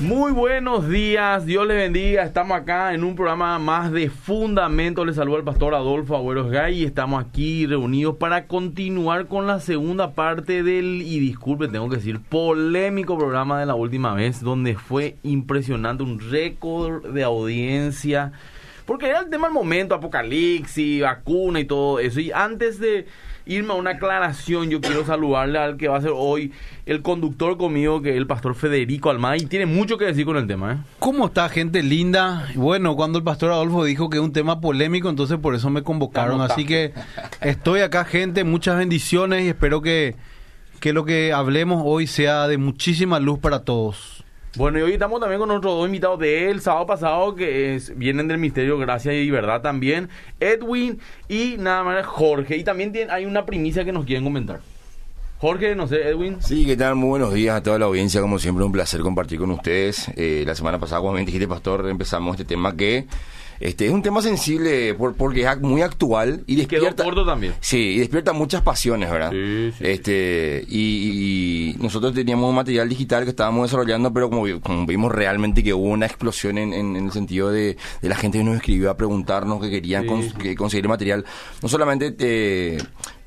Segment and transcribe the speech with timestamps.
[0.00, 2.22] Muy buenos días, Dios les bendiga.
[2.22, 5.04] Estamos acá en un programa más de Fundamento.
[5.04, 9.60] Les saluda el pastor Adolfo Agüeros Gay y estamos aquí reunidos para continuar con la
[9.60, 14.74] segunda parte del, y disculpe, tengo que decir, polémico programa de la última vez, donde
[14.74, 18.32] fue impresionante, un récord de audiencia.
[18.86, 22.20] Porque era el tema del momento, apocalipsis, vacuna y todo eso.
[22.20, 23.04] Y antes de
[23.50, 26.52] irme a una aclaración, yo quiero saludarle al que va a ser hoy
[26.86, 30.36] el conductor conmigo, que es el pastor Federico Almada, y tiene mucho que decir con
[30.36, 30.72] el tema.
[30.72, 30.76] ¿eh?
[31.00, 32.48] ¿Cómo está, gente linda?
[32.54, 35.82] Bueno, cuando el pastor Adolfo dijo que es un tema polémico, entonces por eso me
[35.82, 36.40] convocaron.
[36.40, 36.92] Así que
[37.40, 40.14] estoy acá, gente, muchas bendiciones y espero que,
[40.78, 44.19] que lo que hablemos hoy sea de muchísima luz para todos.
[44.56, 48.38] Bueno, y hoy estamos también con otros dos invitados del sábado pasado que vienen del
[48.38, 50.08] Misterio Gracia y Verdad también,
[50.40, 52.56] Edwin y nada más Jorge.
[52.56, 54.60] Y también tiene, hay una primicia que nos quieren comentar.
[55.38, 56.42] Jorge, no sé, Edwin.
[56.42, 56.96] Sí, ¿qué tal?
[56.96, 58.20] Muy buenos días a toda la audiencia.
[58.20, 60.10] Como siempre, un placer compartir con ustedes.
[60.16, 63.06] Eh, la semana pasada, como bien dijiste, Pastor, empezamos este tema que
[63.60, 67.04] este es un tema sensible por, porque es muy actual y despierta.
[67.04, 67.54] Quedó también.
[67.60, 69.30] Sí, y despierta muchas pasiones, ¿verdad?
[69.30, 69.84] Sí, sí.
[69.84, 75.74] Este, y, nosotros teníamos un material digital que estábamos desarrollando, pero como, vimos realmente que
[75.74, 78.96] hubo una explosión en, en, el sentido de, de, la gente que nos escribió a
[78.96, 80.06] preguntarnos que querían
[80.38, 81.24] que conseguir material,
[81.62, 82.78] no solamente eh,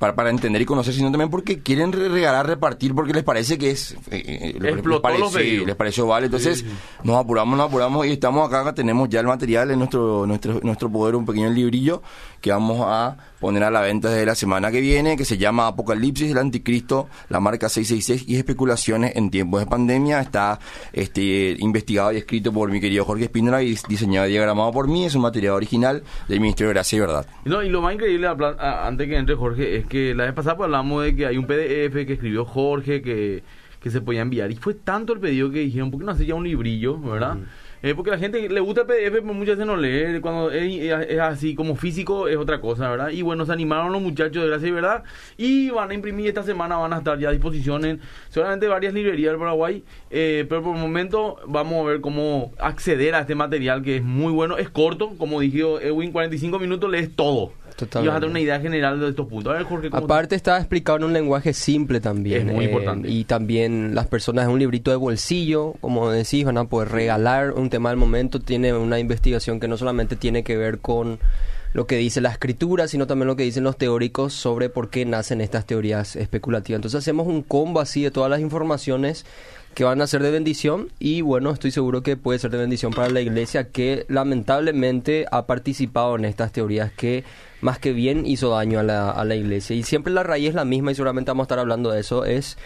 [0.04, 3.70] para, para entender y conocer, sino también porque quieren regalar, repartir, porque les parece que
[3.70, 3.96] es.
[4.10, 6.26] Eh, les, parece, les pareció vale.
[6.26, 6.62] Entonces,
[7.02, 10.90] nos apuramos, nos apuramos y estamos acá, tenemos ya el material en nuestro nuestro, nuestro
[10.90, 12.02] poder un pequeño librillo
[12.44, 15.66] que vamos a poner a la venta desde la semana que viene, que se llama
[15.66, 20.20] Apocalipsis del Anticristo, la marca 666 y especulaciones en tiempos de pandemia.
[20.20, 20.58] Está
[20.92, 25.06] este, investigado y escrito por mi querido Jorge Espínola y diseñado y diagramado por mí.
[25.06, 27.26] Es un material original del Ministerio de Gracia y Verdad.
[27.46, 30.66] No, y lo más increíble, antes que entre Jorge, es que la vez pasada pues,
[30.66, 33.42] hablamos de que hay un PDF que escribió Jorge que,
[33.80, 34.50] que se podía enviar.
[34.50, 37.38] Y fue tanto el pedido que dijeron, ¿por qué no hace ya un librillo, verdad?
[37.86, 40.18] Eh, porque la gente le gusta el PDF, pero muchas veces no lee.
[40.22, 43.10] Cuando es, así como físico es otra cosa, ¿verdad?
[43.10, 45.04] Y bueno, se animaron los muchachos de Gracia y Verdad
[45.36, 48.00] y van a imprimir esta semana, van a estar ya a disposición en
[48.30, 49.84] solamente varias librerías del Paraguay.
[50.10, 54.02] Eh, pero por el momento vamos a ver cómo acceder a este material que es
[54.02, 54.56] muy bueno.
[54.56, 57.52] Es corto, como dijo Edwin, 45 minutos lees todo.
[57.80, 59.54] Y vas a tener una idea general de estos puntos.
[59.92, 62.48] Aparte está explicado en un lenguaje simple también.
[62.48, 63.08] Es muy importante.
[63.08, 67.52] Y también las personas en un librito de bolsillo, como decís, van a poder regalar
[67.52, 68.40] un tema del momento.
[68.40, 71.18] Tiene una investigación que no solamente tiene que ver con
[71.72, 75.04] lo que dice la escritura, sino también lo que dicen los teóricos sobre por qué
[75.04, 76.78] nacen estas teorías especulativas.
[76.78, 79.26] Entonces hacemos un combo así de todas las informaciones
[79.74, 82.92] que van a ser de bendición y bueno, estoy seguro que puede ser de bendición
[82.92, 87.24] para la iglesia que lamentablemente ha participado en estas teorías que
[87.60, 89.74] más que bien hizo daño a la, a la iglesia.
[89.74, 92.24] Y siempre la raíz es la misma y seguramente vamos a estar hablando de eso,
[92.24, 92.56] es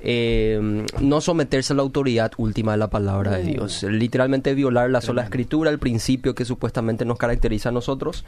[0.00, 3.82] eh, no someterse a la autoridad última de la palabra de Dios.
[3.84, 8.24] Literalmente violar la sola escritura, el principio que supuestamente nos caracteriza a nosotros.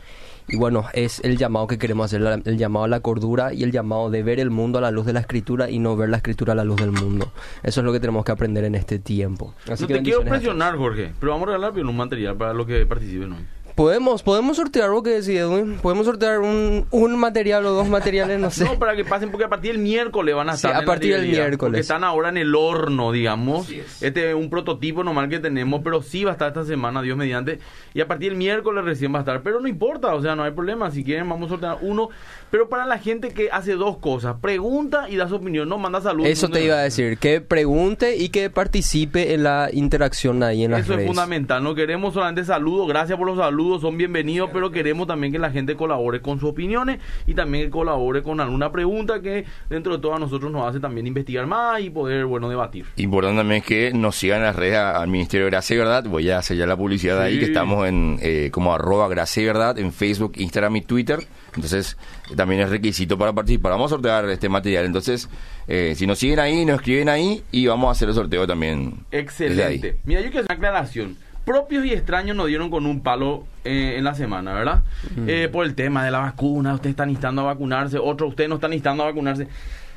[0.49, 3.73] Y bueno, es el llamado que queremos hacer, el llamado a la cordura y el
[3.73, 6.19] llamado de ver el mundo a la luz de la escritura y no ver la
[6.19, 7.33] escritura a la luz del mundo.
[7.63, 9.55] Eso es lo que tenemos que aprender en este tiempo.
[9.71, 12.87] Así no te quiero presionar, Jorge, pero vamos a regalar un material para los que
[12.87, 13.47] participen hoy.
[13.77, 15.77] Podemos, podemos sortear algo que decía Edwin.
[15.83, 18.65] Podemos sortear un, un material o dos materiales, no sé.
[18.65, 20.75] No, para que pasen, porque a partir del miércoles van a estar.
[20.75, 21.59] a partir del miércoles.
[21.59, 23.69] Porque están ahora en el horno, digamos.
[24.01, 27.19] Este es un prototipo normal que tenemos, pero sí va a estar esta semana, Dios
[27.19, 27.59] mediante.
[27.93, 29.43] Y a partir del miércoles recién va a estar.
[29.43, 30.91] Pero no importa, o sea, no hay problema.
[30.91, 32.09] Si quieren, vamos a sortear uno.
[32.51, 36.01] Pero para la gente que hace dos cosas, pregunta y da su opinión, no manda
[36.01, 36.31] saludos.
[36.31, 40.71] Eso te iba a decir, que pregunte y que participe en la interacción ahí en
[40.71, 41.63] las Eso es fundamental.
[41.63, 45.51] No queremos solamente saludos, gracias por los saludos, son bienvenidos, pero queremos también que la
[45.51, 50.03] gente colabore con sus opiniones y también que colabore con alguna pregunta que dentro de
[50.03, 52.87] todo a nosotros nos hace también investigar más y poder, bueno, debatir.
[52.97, 56.05] Importante también que nos sigan las redes al Ministerio de Gracia y Verdad.
[56.05, 59.47] Voy a hacer ya la publicidad ahí, que estamos en eh, como arroba Gracia y
[59.47, 61.21] Verdad en Facebook, Instagram y Twitter.
[61.55, 61.97] Entonces,
[62.37, 63.73] también es requisito para participar.
[63.73, 64.85] Vamos a sortear este material.
[64.85, 65.29] Entonces,
[65.69, 69.05] eh, si nos siguen ahí, nos escriben ahí y vamos a hacer el sorteo también.
[69.11, 69.99] Excelente.
[70.05, 71.17] Mira, yo quiero hacer una aclaración.
[71.47, 74.83] Propios y extraños nos dieron con un palo eh, en la semana, ¿verdad?
[75.29, 76.75] Eh, por el tema de la vacuna.
[76.75, 77.99] Ustedes están instando a vacunarse.
[77.99, 79.47] Otros, ustedes no están instando a vacunarse.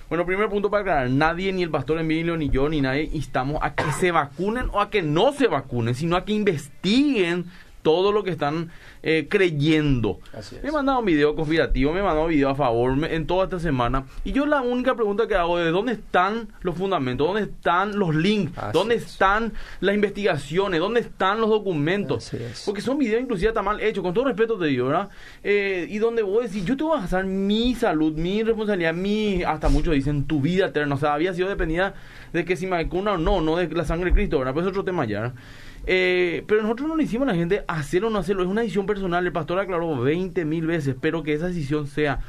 [0.09, 3.57] Bueno, primer punto para aclarar, nadie, ni el pastor Emilio, ni yo, ni nadie, instamos
[3.63, 7.45] a que se vacunen o a que no se vacunen, sino a que investiguen
[7.81, 8.71] todo lo que están
[9.01, 10.19] eh, creyendo.
[10.61, 13.45] Me he mandado un video conspirativo, me he mandado un video a favor en toda
[13.45, 14.05] esta semana.
[14.23, 17.27] Y yo la única pregunta que hago es, ¿dónde están los fundamentos?
[17.27, 18.51] ¿Dónde están los links?
[18.73, 20.79] ¿Dónde están las investigaciones?
[20.79, 22.31] ¿Dónde están los documentos?
[22.65, 25.09] Porque son videos inclusive tan mal hechos, con todo respeto te digo, ¿verdad?
[25.43, 28.93] Eh, y donde voy a decir, yo te voy a basar mi salud, mi responsabilidad,
[28.93, 30.95] mi, hasta muchos dicen, tu vida eterna.
[30.95, 31.93] O sea, había sido dependida
[32.33, 34.53] de que si me vacuna o no, no de la sangre de Cristo, ¿verdad?
[34.53, 35.21] Pues es otro tema ya.
[35.21, 35.35] ¿verdad?
[35.85, 38.61] Eh, pero nosotros no le hicimos a la gente hacer o no hacerlo, es una
[38.61, 39.25] decisión personal.
[39.25, 42.19] El pastor aclaró 20 mil veces, pero que esa decisión sea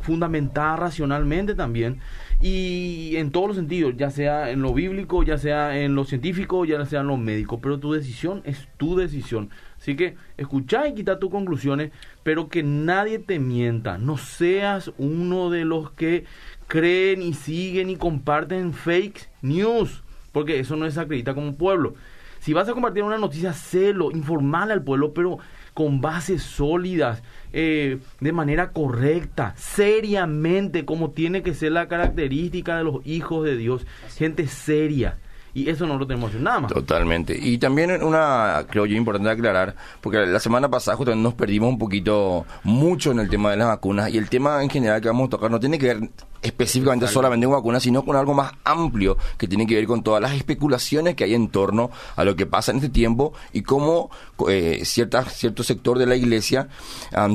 [0.00, 2.00] fundamentada racionalmente también
[2.40, 6.64] y en todos los sentidos, ya sea en lo bíblico, ya sea en lo científico,
[6.64, 9.50] ya sea en lo médico, pero tu decisión es tu decisión.
[9.78, 11.90] Así que escucha y quita tus conclusiones,
[12.22, 16.24] pero que nadie te mienta, no seas uno de los que
[16.66, 20.02] creen y siguen y comparten fake news,
[20.32, 21.94] porque eso no es acredita como pueblo.
[22.40, 25.38] Si vas a compartir una noticia, celo, informale al pueblo, pero
[25.74, 27.22] con bases sólidas,
[27.52, 33.56] eh, de manera correcta, seriamente, como tiene que ser la característica de los hijos de
[33.56, 33.86] Dios.
[34.16, 35.18] Gente seria.
[35.52, 36.72] Y eso no lo tenemos nada más.
[36.72, 37.36] Totalmente.
[37.38, 41.78] Y también una, creo yo, importante aclarar, porque la semana pasada justamente nos perdimos un
[41.78, 45.26] poquito, mucho en el tema de las vacunas, y el tema en general que vamos
[45.26, 46.10] a tocar no tiene que ver
[46.42, 50.22] específicamente solamente con vacunas, sino con algo más amplio que tiene que ver con todas
[50.22, 54.10] las especulaciones que hay en torno a lo que pasa en este tiempo y cómo
[54.48, 56.68] eh, cierta, cierto sector de la iglesia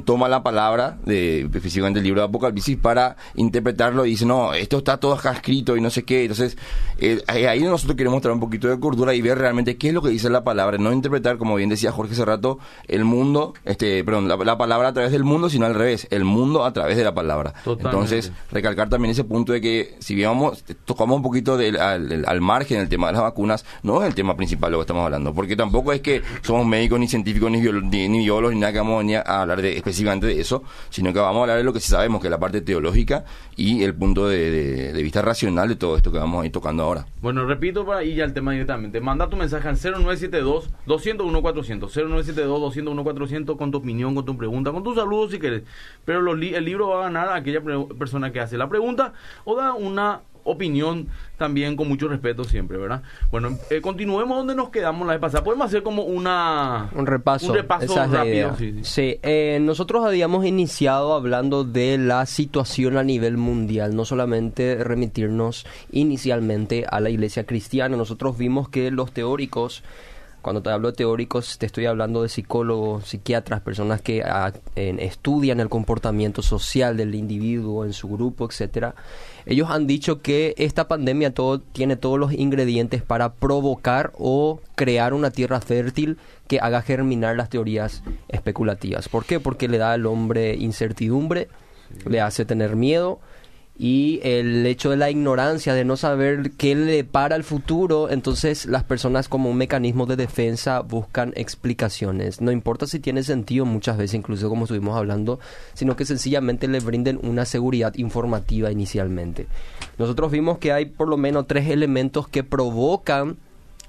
[0.06, 4.80] toma la palabra, de, específicamente el libro de Apocalipsis, para interpretarlo y dice, no, esto
[4.80, 6.24] está todo acá escrito y no sé qué.
[6.24, 6.58] Entonces,
[6.98, 10.02] eh, ahí nosotros queremos traer un poquito de cordura y ver realmente qué es lo
[10.02, 14.04] que dice la palabra, no interpretar, como bien decía Jorge hace rato, el mundo, este,
[14.04, 17.04] perdón, la, palabra a través del mundo, sino al revés, el mundo a través de
[17.04, 17.54] la palabra.
[17.66, 20.24] Entonces, recalcar también ese punto de que si
[20.86, 24.38] tocamos un poquito del, al, margen el tema de las vacunas, no es el tema
[24.38, 28.20] principal lo que estamos hablando, porque tampoco es que somos médicos ni científicos ni, ni,
[28.20, 31.42] biólogos ni nada que vamos a hablar de, específicamente de eso, sino que vamos a
[31.42, 33.26] hablar de lo que sí sabemos, que es la parte teológica
[33.58, 37.06] y el punto de, vista racional de todo esto que vamos a ir tocando ahora.
[37.22, 39.02] Bueno, repito para ir ya el tema directamente.
[39.02, 44.38] Manda tu mensaje al 0972 201 400 0972 201 400 con tu opinión, con tu
[44.38, 45.64] pregunta, con tus saludos si quieres.
[46.06, 47.62] Pero el libro va a ganar a aquella
[48.00, 48.85] persona que hace la pregunta
[49.44, 53.02] o da una opinión también con mucho respeto siempre, ¿verdad?
[53.32, 55.44] Bueno, eh, continuemos donde nos quedamos la vez pasada.
[55.44, 56.90] Podemos hacer como una...
[56.94, 57.48] Un repaso.
[57.48, 58.56] Un repaso rápido.
[58.84, 65.66] Sí, eh, nosotros habíamos iniciado hablando de la situación a nivel mundial, no solamente remitirnos
[65.92, 67.98] inicialmente a la iglesia cristiana.
[67.98, 69.84] Nosotros vimos que los teóricos
[70.46, 75.60] cuando te hablo de teóricos, te estoy hablando de psicólogos, psiquiatras, personas que ah, estudian
[75.60, 78.94] el comportamiento social del individuo en su grupo, etcétera.
[79.48, 85.16] Ellos han dicho que esta pandemia todo, tiene todos los ingredientes para provocar o crear
[85.16, 89.10] una tierra fértil que haga germinar las teorías especulativas.
[89.10, 89.40] ¿Por qué?
[89.40, 91.48] Porque le da al hombre incertidumbre,
[92.08, 93.20] le hace tener miedo
[93.78, 98.66] y el hecho de la ignorancia, de no saber qué le para el futuro, entonces
[98.66, 102.40] las personas como un mecanismo de defensa buscan explicaciones.
[102.40, 105.40] No importa si tiene sentido muchas veces, incluso como estuvimos hablando,
[105.74, 109.48] sino que sencillamente le brinden una seguridad informativa inicialmente.
[109.98, 113.38] Nosotros vimos que hay por lo menos tres elementos que provocan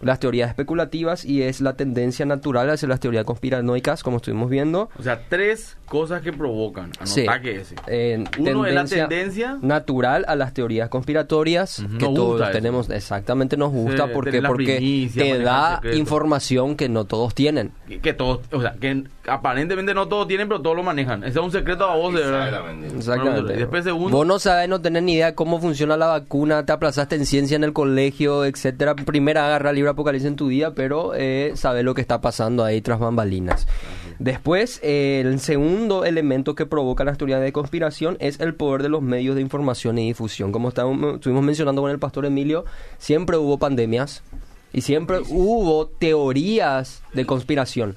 [0.00, 4.90] las teorías especulativas y es la tendencia natural hacia las teorías conspiranoicas, como estuvimos viendo.
[4.98, 6.93] O sea, tres cosas que provocan.
[6.98, 7.75] Anotá que ese.
[8.38, 14.12] Uno es la tendencia natural a las teorías conspiratorias, que todos tenemos, exactamente nos gusta,
[14.12, 17.72] porque, porque te da información que no todos tienen.
[18.02, 21.22] Que, todos, o sea, que aparentemente no todos tienen, pero todos lo manejan.
[21.25, 22.62] Ese es un secreto a vos, de verdad.
[22.96, 23.54] Exactamente.
[23.54, 24.16] después segundo.
[24.16, 27.56] Vos no sabes, no tenés ni idea cómo funciona la vacuna, te aplazaste en ciencia
[27.56, 28.94] en el colegio, etcétera.
[28.94, 32.81] Primera agarra el Apocalipsis en tu día, pero eh, sabes lo que está pasando ahí
[32.81, 33.66] tras bambalinas.
[34.19, 39.02] Después, el segundo elemento que provoca las teorías de conspiración es el poder de los
[39.02, 40.52] medios de información y difusión.
[40.52, 42.64] Como estuvimos mencionando con el pastor Emilio,
[42.99, 44.23] siempre hubo pandemias
[44.73, 47.97] y siempre hubo teorías de conspiración.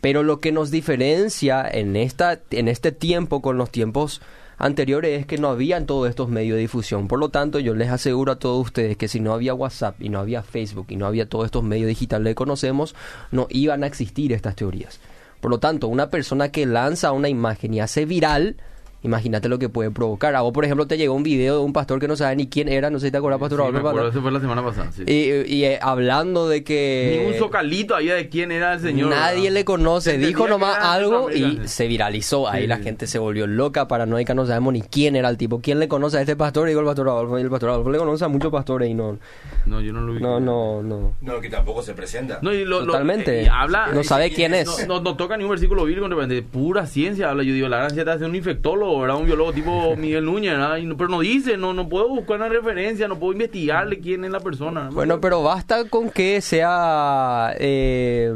[0.00, 4.22] Pero lo que nos diferencia en, esta, en este tiempo con los tiempos
[4.60, 7.08] anteriores es que no habían todos estos medios de difusión.
[7.08, 10.10] Por lo tanto, yo les aseguro a todos ustedes que si no había WhatsApp y
[10.10, 12.94] no había Facebook y no había todos estos medios digitales que conocemos,
[13.32, 15.00] no iban a existir estas teorías.
[15.40, 18.56] Por lo tanto, una persona que lanza una imagen y hace viral,
[19.02, 20.36] Imagínate lo que puede provocar.
[20.36, 22.48] A vos, por ejemplo, te llegó un video de un pastor que no sabe ni
[22.48, 23.64] quién era, no sé si te acuerdas, pastor.
[23.66, 24.92] Sí, me acuerdo, eso fue la semana pasada.
[24.92, 25.04] Sí.
[25.06, 27.24] Y, eh, hablando de que...
[27.24, 29.08] Ni un socalito había de quién era el señor.
[29.08, 30.18] Nadie le conoce.
[30.18, 32.48] Dijo nomás algo y se viralizó.
[32.48, 35.60] Ahí la gente se volvió loca, paranoica, no sabemos ni quién era el tipo.
[35.60, 36.68] ¿Quién le conoce a este pastor?
[36.68, 37.38] Y digo el pastor Adolfo.
[37.38, 39.18] Y el pastor Adolfo le conoce a muchos pastores y no...
[39.64, 40.20] No, yo no lo vi.
[40.20, 41.14] No, no, no.
[41.20, 42.38] No, que tampoco se presenta.
[42.42, 43.42] No, y lo, Totalmente.
[43.42, 43.88] Eh, habla...
[43.92, 44.86] No sabe quién es.
[44.86, 47.42] No, no, toca ni un versículo bíblico, de pura ciencia habla.
[47.42, 50.54] Yo digo, la gran ciencia es un infectólogo, era un biólogo tipo Miguel Núñez,
[50.96, 54.40] pero no dice, no, no puedo buscar una referencia, no puedo investigarle quién es la
[54.40, 54.90] persona.
[54.92, 58.32] Bueno, pero basta con que sea eh,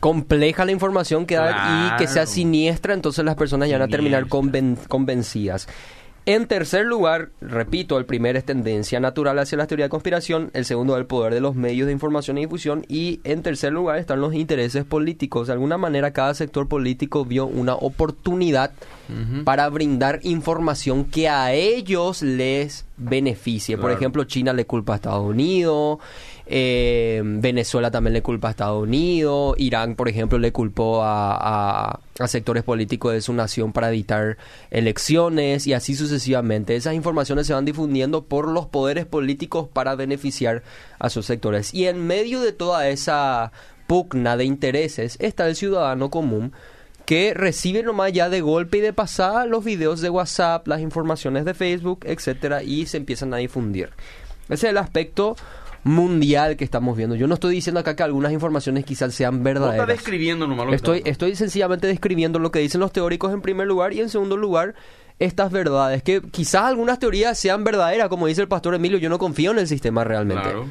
[0.00, 3.90] compleja la información que da y que sea siniestra, entonces las personas ya van a
[3.90, 5.68] terminar convencidas.
[6.26, 10.64] En tercer lugar, repito, el primero es tendencia natural hacia la teoría de conspiración, el
[10.64, 14.20] segundo el poder de los medios de información y difusión y en tercer lugar están
[14.20, 15.46] los intereses políticos.
[15.46, 18.72] De alguna manera cada sector político vio una oportunidad
[19.44, 23.76] para brindar información que a ellos les beneficie.
[23.76, 25.98] Por ejemplo, China le culpa a Estados Unidos,
[26.52, 32.64] eh, Venezuela también le culpa a Estados Unidos, Irán, por ejemplo, le culpó a, sectores
[32.64, 34.36] políticos de su nación para evitar
[34.72, 36.74] elecciones y así sucesivamente.
[36.74, 40.64] Esas informaciones se van difundiendo por los poderes políticos para beneficiar
[40.98, 41.72] a sus sectores.
[41.72, 43.52] Y en medio de toda esa
[43.86, 46.52] pugna de intereses está el ciudadano común
[47.06, 51.44] que recibe nomás ya de golpe y de pasada los videos de WhatsApp, las informaciones
[51.44, 53.90] de Facebook, etcétera, y se empiezan a difundir.
[54.48, 55.36] Ese es el aspecto
[55.84, 57.14] mundial que estamos viendo.
[57.16, 59.80] Yo no estoy diciendo acá que algunas informaciones quizás sean verdaderas.
[59.80, 63.32] estás describiendo nomás lo que Estoy, está- estoy sencillamente describiendo lo que dicen los teóricos
[63.32, 64.74] en primer lugar y en segundo lugar
[65.18, 69.18] estas verdades, que quizás algunas teorías sean verdaderas, como dice el pastor Emilio, yo no
[69.18, 70.42] confío en el sistema realmente.
[70.44, 70.66] Claro.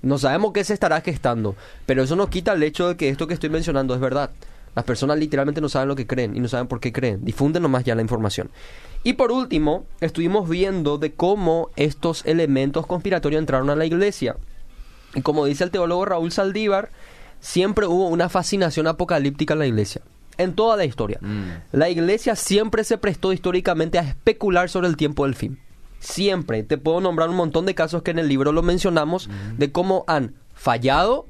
[0.00, 1.54] No sabemos qué se estará gestando,
[1.86, 4.30] pero eso no quita el hecho de que esto que estoy mencionando es verdad.
[4.74, 7.22] Las personas literalmente no saben lo que creen y no saben por qué creen.
[7.24, 8.48] Difunden nomás ya la información.
[9.04, 14.36] Y por último, estuvimos viendo de cómo estos elementos conspiratorios entraron a la iglesia.
[15.14, 16.90] Y como dice el teólogo Raúl Saldívar,
[17.40, 20.02] siempre hubo una fascinación apocalíptica en la iglesia.
[20.38, 21.18] En toda la historia.
[21.20, 21.42] Mm.
[21.72, 25.58] La iglesia siempre se prestó históricamente a especular sobre el tiempo del fin.
[25.98, 26.62] Siempre.
[26.62, 30.04] Te puedo nombrar un montón de casos que en el libro lo mencionamos de cómo
[30.06, 31.26] han fallado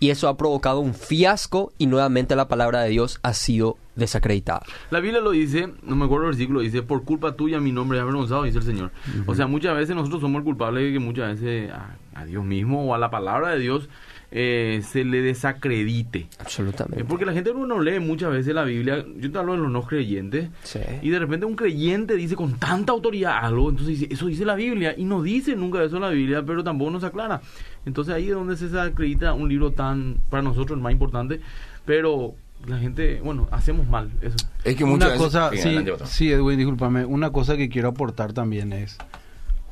[0.00, 4.62] y eso ha provocado un fiasco y nuevamente la palabra de Dios ha sido desacreditada.
[4.90, 7.98] La Biblia lo dice, no me acuerdo el versículo, dice, por culpa tuya mi nombre
[7.98, 8.90] es avergonzado, dice el Señor.
[9.26, 12.44] O sea, muchas veces nosotros somos el culpable de que muchas veces a, a Dios
[12.44, 13.88] mismo o a la palabra de Dios
[14.30, 16.28] eh, se le desacredite.
[16.32, 17.04] Es Absolutamente.
[17.04, 19.04] porque la gente no, no lee muchas veces la Biblia.
[19.16, 20.50] Yo te hablo de los no creyentes.
[20.64, 20.80] Sí.
[21.02, 24.54] Y de repente un creyente dice con tanta autoridad algo, entonces dice, eso dice la
[24.54, 24.94] Biblia.
[24.96, 27.40] Y no dice nunca eso la Biblia, pero tampoco nos aclara.
[27.86, 31.40] Entonces ahí es donde se desacredita un libro tan, para nosotros, el más importante.
[31.86, 32.34] Pero
[32.66, 34.36] la gente, bueno, hacemos mal eso.
[34.64, 37.04] Es que muchas Una veces- cosa, sí, adelante, sí, Edwin, discúlpame.
[37.06, 38.98] Una cosa que quiero aportar también es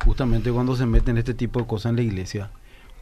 [0.03, 2.49] justamente cuando se meten este tipo de cosas en la iglesia.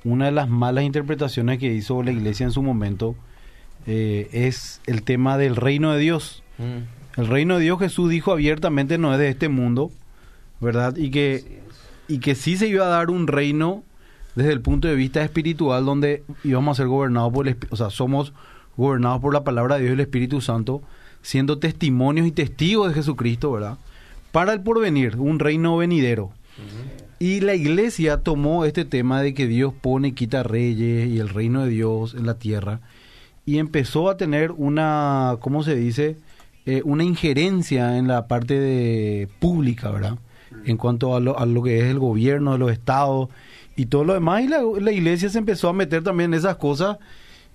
[0.05, 3.15] Una de las malas interpretaciones que hizo la iglesia en su momento
[3.87, 6.43] eh, es el tema del reino de Dios.
[7.17, 9.91] El reino de Dios Jesús dijo abiertamente no es de este mundo,
[10.61, 10.95] ¿verdad?
[10.95, 11.61] Y que,
[12.07, 13.83] y que sí se iba a dar un reino
[14.35, 17.89] desde el punto de vista espiritual donde íbamos a ser gobernados por el o sea,
[17.89, 18.33] somos
[18.77, 20.81] gobernados por la palabra de Dios y el Espíritu Santo,
[21.21, 23.77] siendo testimonios y testigos de Jesucristo, ¿verdad?
[24.31, 26.31] Para el porvenir, un reino venidero.
[27.17, 31.29] Y la iglesia tomó este tema de que Dios pone y quita reyes y el
[31.29, 32.81] reino de Dios en la tierra
[33.45, 36.17] y empezó a tener una, ¿cómo se dice?
[36.65, 40.17] Eh, una injerencia en la parte de pública, ¿verdad?
[40.65, 43.29] En cuanto a lo, a lo que es el gobierno de los estados
[43.75, 44.43] y todo lo demás.
[44.43, 46.97] Y la, la iglesia se empezó a meter también en esas cosas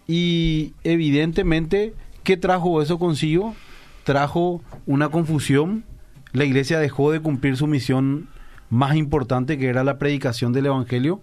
[0.06, 3.56] y evidentemente, ¿qué trajo eso consigo?
[4.04, 5.84] Trajo una confusión.
[6.32, 8.28] La iglesia dejó de cumplir su misión
[8.70, 11.20] más importante que era la predicación del evangelio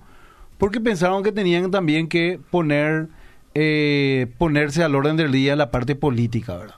[0.57, 3.07] porque pensaron que tenían también que poner
[3.55, 6.75] eh, ponerse al orden del día la parte política, ¿verdad?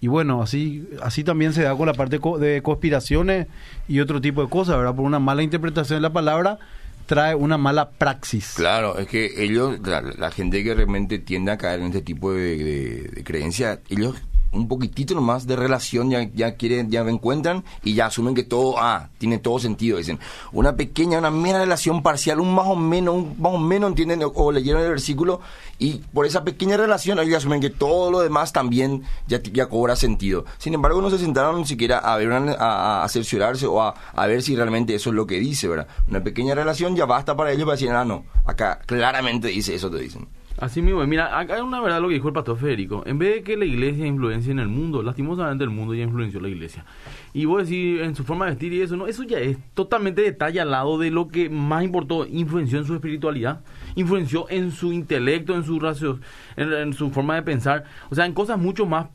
[0.00, 3.46] Y bueno, así así también se da con la parte de conspiraciones
[3.86, 4.94] y otro tipo de cosas, ¿verdad?
[4.94, 6.58] Por una mala interpretación de la palabra
[7.06, 8.54] trae una mala praxis.
[8.54, 12.32] Claro, es que ellos, la, la gente que realmente tiende a caer en este tipo
[12.32, 14.16] de, de, de creencias, ellos
[14.52, 18.74] un poquitito nomás de relación ya, ya quieren, ya encuentran y ya asumen que todo,
[18.78, 20.18] ah, tiene todo sentido, dicen.
[20.52, 24.22] Una pequeña, una mera relación parcial, un más o menos, un más o menos entienden
[24.22, 25.40] o, o leyeron el versículo
[25.78, 29.96] y por esa pequeña relación ellos asumen que todo lo demás también ya, ya cobra
[29.96, 30.44] sentido.
[30.58, 34.26] Sin embargo, no se sentaron ni siquiera a ver, a, a cerciorarse o a, a
[34.26, 35.86] ver si realmente eso es lo que dice, ¿verdad?
[36.08, 39.90] Una pequeña relación ya basta para ellos para decir, ah, no, acá claramente dice eso,
[39.90, 40.39] te dicen.
[40.60, 43.02] Así mismo, mira, acá hay una verdad lo que dijo el pastor Federico.
[43.06, 46.38] En vez de que la iglesia influencie en el mundo, lastimosamente el mundo ya influenció
[46.38, 46.84] la iglesia.
[47.32, 50.20] Y vos decís, en su forma de vestir y eso, no, eso ya es totalmente
[50.20, 53.60] detalle al lado de lo que más importó, influenció en su espiritualidad,
[53.96, 56.20] influenció en su intelecto, en su racio,
[56.56, 59.06] en, en su forma de pensar, o sea, en cosas mucho más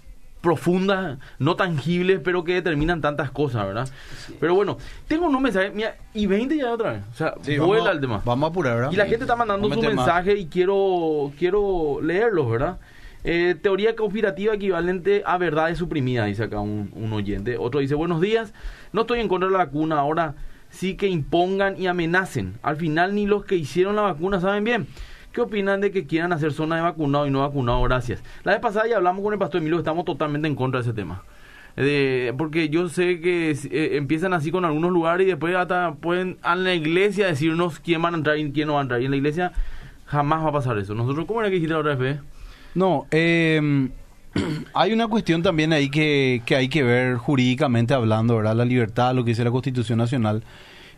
[0.45, 3.89] profundas, no tangibles, pero que determinan tantas cosas, ¿verdad?
[4.39, 7.85] Pero bueno, tengo un mensaje, mira, y 20 ya otra vez, o sea, Sí, vuela
[7.85, 8.21] vamos, el tema.
[8.23, 8.91] Vamos a apurar, ¿verdad?
[8.91, 10.05] Y la gente está mandando Vamos su más.
[10.05, 12.77] mensaje y quiero, quiero leerlos, ¿verdad?
[13.23, 17.57] Eh, teoría conspirativa equivalente a verdades suprimidas, dice acá un, un oyente.
[17.57, 18.53] Otro dice, buenos días,
[18.93, 20.35] no estoy en contra de la vacuna, ahora
[20.69, 22.53] sí que impongan y amenacen.
[22.61, 24.87] Al final ni los que hicieron la vacuna saben bien.
[25.35, 27.81] ¿Qué opinan de que quieran hacer zona de vacunado y no vacunado?
[27.81, 28.23] Gracias.
[28.45, 30.93] La vez pasada ya hablamos con el pastor Emilio, estamos totalmente en contra de ese
[30.93, 31.23] tema.
[32.37, 36.55] porque yo sé que eh, empiezan así con algunos lugares y después hasta pueden a
[36.55, 39.01] la iglesia decirnos quién van a entrar y quién no va a entrar.
[39.01, 39.51] Y en la iglesia
[40.05, 40.95] jamás va a pasar eso.
[40.95, 42.17] Nosotros, ¿cómo era que dijiste la otra vez?
[42.73, 43.89] No, eh,
[44.73, 48.55] hay una cuestión también ahí que, que hay que ver jurídicamente hablando, ¿verdad?
[48.55, 50.45] La libertad, lo que dice la Constitución Nacional.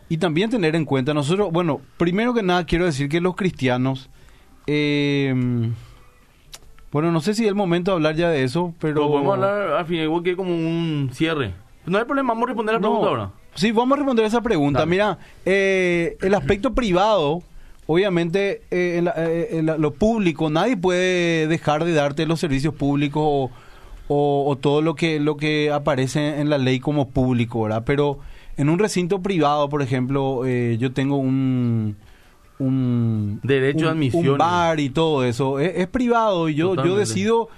[0.08, 4.08] Y también tener en cuenta, nosotros, bueno, primero que nada quiero decir que los cristianos,
[4.68, 5.34] eh,
[6.92, 8.94] bueno, no sé si es el momento de hablar ya de eso, pero...
[8.94, 11.52] Pero podemos hablar al final, igual que como un cierre.
[11.86, 12.88] No hay problema, vamos a responder la No.
[12.88, 13.30] pregunta ahora.
[13.54, 14.80] Sí, vamos a responder esa pregunta.
[14.80, 14.90] Dale.
[14.90, 17.42] Mira, eh, el aspecto privado,
[17.86, 22.40] obviamente, eh, en la- eh, en la- lo público, nadie puede dejar de darte los
[22.40, 23.50] servicios públicos o,
[24.08, 27.82] o- o todo lo que, lo que aparece en la ley como público, ¿verdad?
[27.84, 28.18] Pero
[28.56, 31.96] en un recinto privado, por ejemplo, eh, yo tengo un...
[32.58, 34.28] un Derecho de admisión.
[34.28, 35.58] Un bar y todo eso.
[35.58, 37.48] Es, es privado y yo, yo decido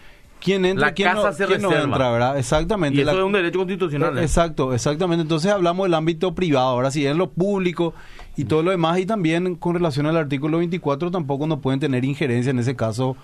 [0.40, 2.38] quién entra La quién, no, quién entra, ¿verdad?
[2.38, 2.98] Exactamente.
[2.98, 4.18] Y eso La- es un derecho constitucional.
[4.18, 4.22] ¿eh?
[4.22, 5.22] Exacto, exactamente.
[5.22, 7.94] Entonces hablamos del ámbito privado, ahora sí, en lo público
[8.36, 8.98] y todo lo demás.
[8.98, 13.16] Y también con relación al artículo 24 tampoco no pueden tener injerencia en ese caso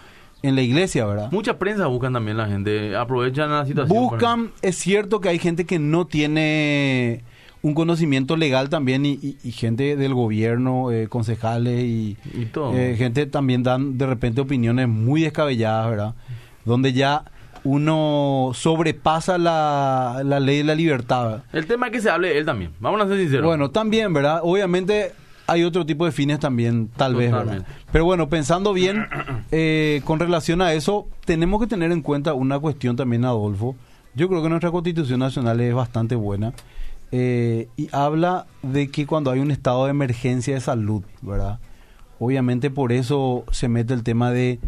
[0.42, 1.32] en la iglesia, ¿verdad?
[1.32, 3.98] Mucha prensa buscan también la gente, aprovechan la situación.
[3.98, 7.24] Buscan, es cierto que hay gente que no tiene
[7.62, 12.76] un conocimiento legal también y, y- y gente del gobierno, eh, concejales y, Y todo.
[12.76, 16.14] eh, gente también dan de repente opiniones muy descabelladas, ¿verdad?
[16.64, 17.24] Donde ya
[17.64, 21.24] uno sobrepasa la, la ley de la libertad.
[21.24, 21.44] ¿verdad?
[21.52, 22.70] El tema es que se hable de él también.
[22.80, 23.46] Vamos a ser sinceros.
[23.46, 24.40] Bueno, también, ¿verdad?
[24.42, 25.12] Obviamente
[25.48, 27.32] hay otro tipo de fines también, tal vez.
[27.92, 29.06] Pero bueno, pensando bien,
[29.50, 33.74] eh, con relación a eso, tenemos que tener en cuenta una cuestión también, Adolfo.
[34.14, 36.52] Yo creo que nuestra Constitución Nacional es bastante buena
[37.18, 41.60] eh, y habla de que cuando hay un estado de emergencia de salud, ¿verdad?
[42.18, 44.58] Obviamente por eso se mete el tema de,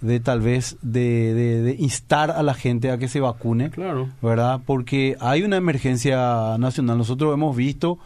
[0.00, 3.70] de tal vez de, de- de instar a la gente a que se vacune.
[3.70, 4.08] Claro.
[4.20, 4.60] ¿verdad?
[4.66, 6.98] Porque hay una emergencia nacional.
[6.98, 7.98] Nosotros hemos visto,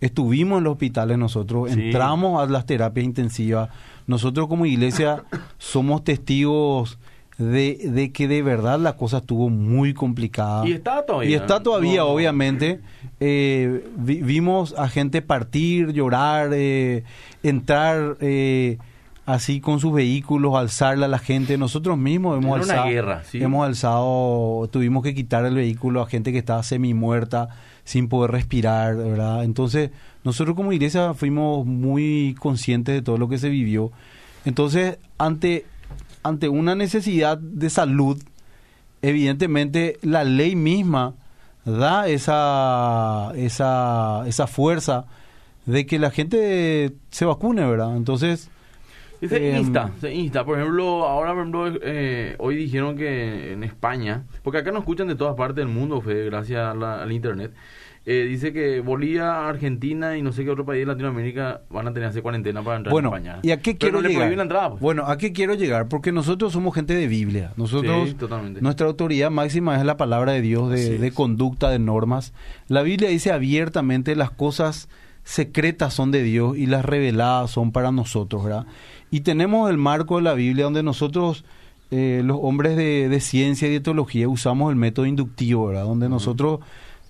[0.00, 1.80] estuvimos en los hospitales nosotros, Sí.
[1.86, 3.68] entramos a las terapias intensivas.
[4.06, 5.24] Nosotros como iglesia
[5.58, 6.98] somos testigos
[7.40, 10.66] de, de que de verdad la cosa estuvo muy complicada.
[10.68, 11.30] Y está todavía.
[11.30, 12.08] Y está todavía, No.
[12.08, 12.80] obviamente.
[13.18, 17.04] Eh, vi- vimos a gente partir, llorar, eh,
[17.42, 18.78] entrar eh,
[19.26, 21.56] así con sus vehículos, alzarle a la gente.
[21.58, 23.42] Nosotros mismos hemos Era una alzado, guerra, sí.
[23.42, 27.48] hemos alzado, tuvimos que quitar el vehículo a gente que estaba semi muerta,
[27.84, 29.44] sin poder respirar, ¿verdad?
[29.44, 29.90] Entonces,
[30.24, 33.90] nosotros como iglesia fuimos muy conscientes de todo lo que se vivió.
[34.44, 35.64] Entonces, ante,
[36.22, 38.22] ante una necesidad de salud,
[39.02, 41.14] evidentemente la ley misma
[41.64, 45.04] da esa, esa, esa fuerza
[45.66, 47.96] de que la gente se vacune, ¿verdad?
[47.96, 48.50] Entonces,
[49.22, 50.44] Y se Em, insta, se insta.
[50.44, 55.08] Por ejemplo, ahora, por ejemplo, eh, hoy dijeron que en España, porque acá nos escuchan
[55.08, 57.52] de todas partes del mundo, Fede, gracias a la- al internet,
[58.06, 61.92] eh, dice que Bolivia, Argentina y no sé qué otro país de Latinoamérica van a
[61.92, 63.40] tener hacer cuarentena para entrar bueno, en España.
[63.42, 64.20] ¿y a qué Pero quiero no llegar?
[64.22, 64.80] prohíben la entrada, pues.
[64.80, 65.88] Bueno, ¿a qué quiero llegar?
[65.88, 67.52] Porque nosotros somos gente de Biblia.
[67.56, 68.62] Nosotros, Sí, totalmente.
[68.62, 72.32] nuestra autoridad máxima es la palabra de Dios, de, de conducta, de normas.
[72.68, 74.88] La Biblia dice abiertamente las cosas
[75.22, 78.66] secretas son de Dios y las reveladas son para nosotros, ¿verdad?
[79.10, 81.44] Y tenemos el marco de la Biblia donde nosotros,
[81.90, 85.84] eh, los hombres de, de ciencia y de teología, usamos el método inductivo, ¿verdad?
[85.84, 86.60] Donde nosotros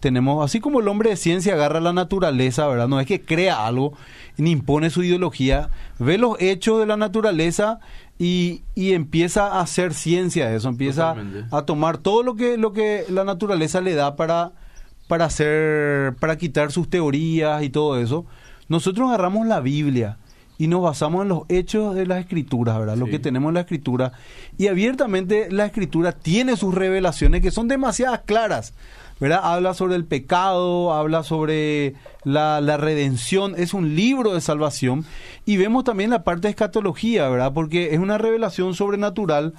[0.00, 2.88] tenemos, así como el hombre de ciencia agarra la naturaleza, ¿verdad?
[2.88, 3.92] No es que crea algo
[4.36, 7.78] ni impone su ideología, ve los hechos de la naturaleza
[8.18, 11.54] y, y empieza a hacer ciencia de eso, empieza Totalmente.
[11.54, 14.52] a tomar todo lo que, lo que la naturaleza le da para,
[15.08, 18.26] para hacer, para quitar sus teorías y todo eso.
[18.68, 20.16] Nosotros agarramos la Biblia
[20.60, 22.96] y nos basamos en los hechos de las escrituras, ¿verdad?
[22.96, 24.12] Lo que tenemos en la escritura.
[24.58, 28.74] Y abiertamente la escritura tiene sus revelaciones que son demasiadas claras,
[29.20, 29.40] ¿verdad?
[29.42, 35.04] Habla sobre el pecado, habla sobre la, la redención, es un libro de salvación.
[35.44, 37.52] Y vemos también la parte de escatología, ¿verdad?
[37.52, 39.54] Porque es una revelación sobrenatural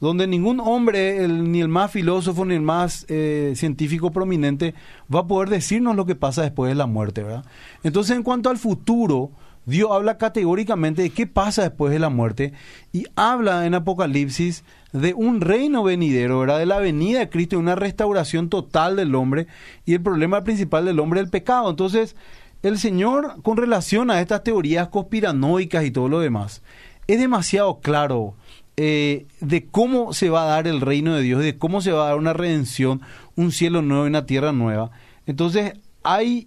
[0.00, 4.74] donde ningún hombre, ni el más filósofo, ni el más eh, científico prominente,
[5.12, 7.44] va a poder decirnos lo que pasa después de la muerte, ¿verdad?
[7.82, 9.30] Entonces, en cuanto al futuro,
[9.66, 12.52] Dios habla categóricamente de qué pasa después de la muerte
[12.92, 16.60] y habla en Apocalipsis de un reino venidero, ¿verdad?
[16.60, 19.48] De la venida de Cristo y una restauración total del hombre
[19.84, 21.68] y el problema principal del hombre es el pecado.
[21.68, 22.14] Entonces,
[22.62, 26.62] el Señor, con relación a estas teorías conspiranoicas y todo lo demás,
[27.08, 28.34] es demasiado claro
[28.76, 32.04] eh, de cómo se va a dar el reino de Dios, de cómo se va
[32.04, 33.00] a dar una redención,
[33.34, 34.92] un cielo nuevo y una tierra nueva.
[35.26, 35.72] Entonces,
[36.04, 36.46] hay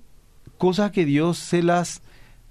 [0.58, 2.02] cosas que Dios se las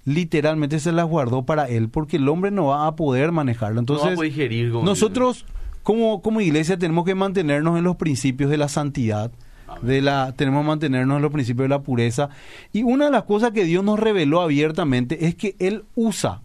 [0.05, 3.79] literalmente se las guardó para él porque el hombre no va a poder manejarlo.
[3.79, 5.45] Entonces, no va a poder como nosotros
[5.83, 9.31] como, como iglesia tenemos que mantenernos en los principios de la santidad,
[9.81, 12.29] de la tenemos que mantenernos en los principios de la pureza
[12.73, 16.41] y una de las cosas que Dios nos reveló abiertamente es que él usa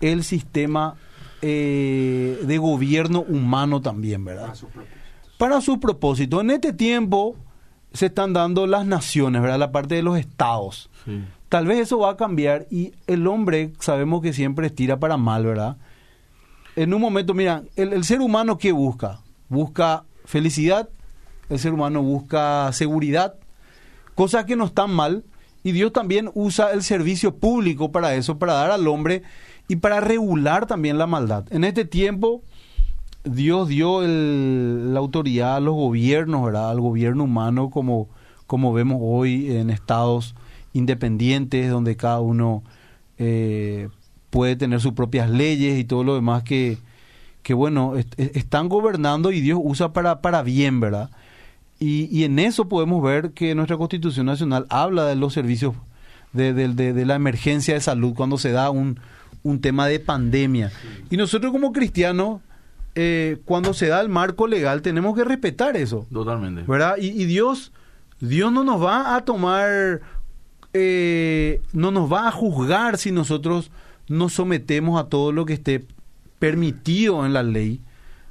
[0.00, 0.94] el sistema
[1.42, 4.54] eh, de gobierno humano también, ¿verdad?
[5.36, 6.40] Para su propósito.
[6.40, 7.36] En este tiempo
[7.92, 9.58] se están dando las naciones, ¿verdad?
[9.58, 10.90] La parte de los estados.
[11.48, 15.46] Tal vez eso va a cambiar y el hombre sabemos que siempre estira para mal,
[15.46, 15.76] ¿verdad?
[16.76, 19.20] En un momento, mira, el, el ser humano ¿qué busca?
[19.48, 20.88] Busca felicidad,
[21.48, 23.34] el ser humano busca seguridad,
[24.14, 25.24] cosas que no están mal,
[25.62, 29.22] y Dios también usa el servicio público para eso, para dar al hombre
[29.68, 31.44] y para regular también la maldad.
[31.50, 32.42] En este tiempo,
[33.24, 36.70] Dios dio el, la autoridad a los gobiernos, ¿verdad?
[36.70, 38.08] Al gobierno humano, como,
[38.46, 40.34] como vemos hoy en estados
[40.72, 42.62] independientes, donde cada uno
[43.18, 43.88] eh,
[44.30, 46.78] puede tener sus propias leyes y todo lo demás que,
[47.42, 51.10] que bueno, están gobernando y Dios usa para, para bien, ¿verdad?
[51.80, 55.74] Y, y, en eso podemos ver que nuestra Constitución Nacional habla de los servicios
[56.32, 58.98] de, de, de, la emergencia de salud cuando se da un,
[59.42, 60.72] un tema de pandemia.
[61.08, 62.40] Y nosotros como cristianos,
[62.94, 66.06] eh, cuando se da el marco legal, tenemos que respetar eso.
[66.12, 66.62] Totalmente.
[66.62, 66.96] ¿Verdad?
[66.98, 67.72] Y, y Dios,
[68.20, 70.00] Dios no nos va a tomar,
[70.72, 73.70] eh, no nos va a juzgar si nosotros
[74.08, 75.84] nos sometemos a todo lo que esté
[76.38, 77.80] permitido en la ley.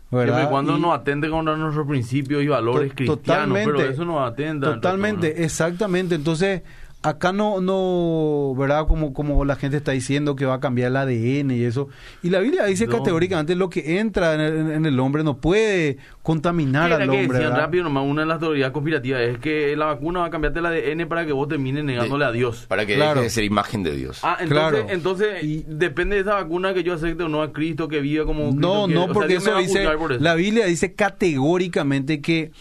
[0.10, 0.50] ¿verdad?
[0.50, 4.76] cuando no atende contra nuestros principios y valores cristianos, totalmente, pero eso no atenda.
[4.76, 6.16] Totalmente, exactamente.
[6.16, 6.62] Entonces,
[7.10, 8.88] acá no, no, ¿verdad?
[8.88, 11.90] Como, como la gente está diciendo que va a cambiar el ADN y eso.
[12.24, 17.10] Y la Biblia dice categóricamente lo que entra en el, hombre no puede contaminar al
[17.10, 17.28] hombre.
[17.28, 20.30] Que decían rápido nomás, una de las teorías conspirativas es que la vacuna va a
[20.30, 22.66] cambiarte el ADN para que vos termines negándole a Dios.
[22.68, 24.20] Para que deje de ser imagen de Dios.
[24.24, 27.88] Ah, entonces, entonces y, depende de esa vacuna que yo acepte o no a Cristo,
[27.88, 29.88] que viva como No, no, porque eso dice,
[30.20, 32.52] la Biblia dice categóricamente que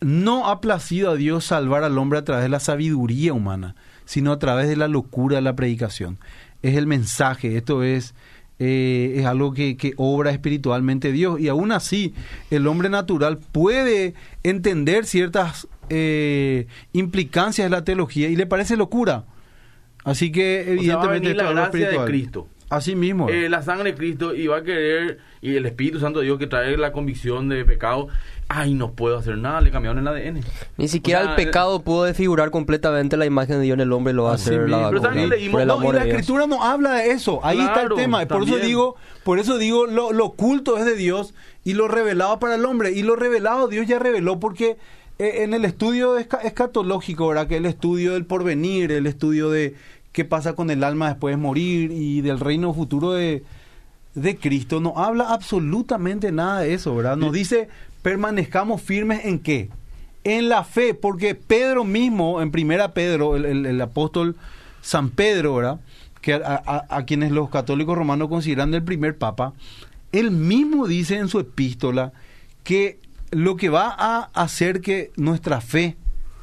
[0.00, 4.32] no ha placido a Dios salvar al hombre a través de la sabiduría humana, sino
[4.32, 6.18] a través de la locura de la predicación.
[6.62, 8.14] Es el mensaje, esto es,
[8.58, 11.40] eh, es algo que, que, obra espiritualmente Dios.
[11.40, 12.14] Y aún así,
[12.50, 19.24] el hombre natural puede entender ciertas eh, implicancias de la teología y le parece locura.
[20.04, 22.48] Así que, evidentemente, o sea, va a la gracia de Cristo.
[22.70, 23.28] Así mismo.
[23.28, 26.38] Eh, la sangre de Cristo y va a querer, y el Espíritu Santo de Dios
[26.38, 28.08] que trae la convicción de pecado,
[28.52, 30.40] ay, no puedo hacer nada, le cambiaron el ADN.
[30.76, 34.24] Ni siquiera el pecado pudo desfigurar completamente la imagen de Dios en el hombre, lo
[34.24, 37.38] va a hacer la Pero también leímos, no, y la escritura no habla de eso,
[37.44, 40.96] ahí está el tema, por eso digo, por eso digo, lo, lo oculto es de
[40.96, 41.32] Dios
[41.62, 44.78] y lo revelado para el hombre, y lo revelado Dios ya reveló porque
[45.20, 47.46] eh, en el estudio escatológico, ¿verdad?
[47.46, 49.76] Que el estudio del porvenir, el estudio de
[50.10, 53.44] qué pasa con el alma después de morir y del reino futuro de,
[54.14, 57.16] de Cristo, no habla absolutamente nada de eso, ¿verdad?
[57.16, 57.68] Nos dice,
[58.02, 59.70] permanezcamos firmes en qué?
[60.24, 64.36] En la fe, porque Pedro mismo, en primera Pedro, el, apóstol
[64.82, 65.80] San Pedro, ¿verdad?
[66.20, 69.54] Que a, a, quienes los católicos romanos consideran el primer papa,
[70.12, 72.12] él mismo dice en su epístola
[72.64, 72.98] que
[73.30, 75.96] lo que va a hacer que nuestra fe,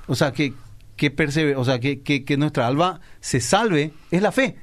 [0.07, 0.53] o sea, que,
[0.95, 1.13] que,
[1.55, 4.55] o sea, que, que, nuestra alma se salve es la fe.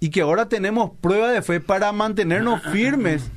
[0.00, 3.30] Y que ahora tenemos prueba de fe para mantenernos firmes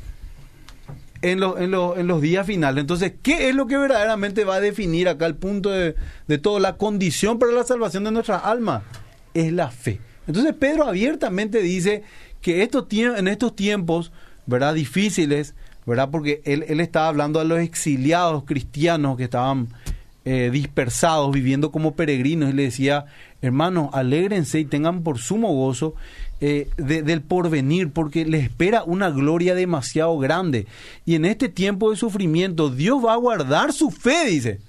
[1.24, 2.82] en, en, en, los días finales.
[2.82, 5.96] Entonces, ¿qué es lo que verdaderamente va a definir acá el punto de,
[6.28, 6.60] de todo?
[6.60, 8.84] La condición para la salvación de nuestra alma
[9.34, 10.00] es la fe.
[10.28, 12.04] Entonces, Pedro abiertamente dice
[12.42, 14.12] que estos en estos tiempos,
[14.46, 14.74] ¿verdad?
[14.74, 15.56] Difíciles,
[15.86, 16.10] ¿verdad?
[16.12, 19.70] Porque él, él estaba hablando a los exiliados cristianos que estaban
[20.26, 23.06] eh, dispersados, viviendo como peregrinos, y le decía,
[23.42, 25.96] hermanos, alégrense y tengan por sumo gozo
[26.46, 30.68] eh, del porvenir, porque les espera una gloria demasiado grande.
[31.06, 34.60] Y en este tiempo de sufrimiento, Dios va a guardar su fe, dice.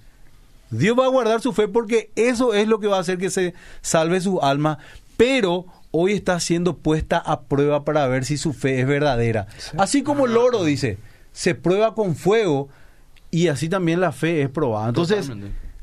[0.71, 3.29] Dios va a guardar su fe porque eso es lo que va a hacer que
[3.29, 4.79] se salve su alma,
[5.17, 9.49] pero hoy está siendo puesta a prueba para ver si su fe es verdadera.
[9.77, 10.99] Así como el oro, dice,
[11.33, 12.69] se prueba con fuego,
[13.33, 14.91] y así también la fe es probada.
[14.91, 15.29] Entonces,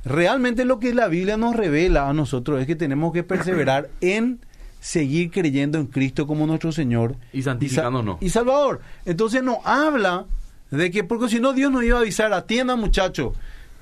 [0.05, 4.39] realmente lo que la Biblia nos revela a nosotros es que tenemos que perseverar en
[4.81, 8.81] seguir creyendo en Cristo como nuestro Señor y santificándonos y, Salvador.
[9.05, 10.25] Entonces nos habla
[10.71, 13.33] de que, porque si no Dios nos iba a avisar, atienda muchacho,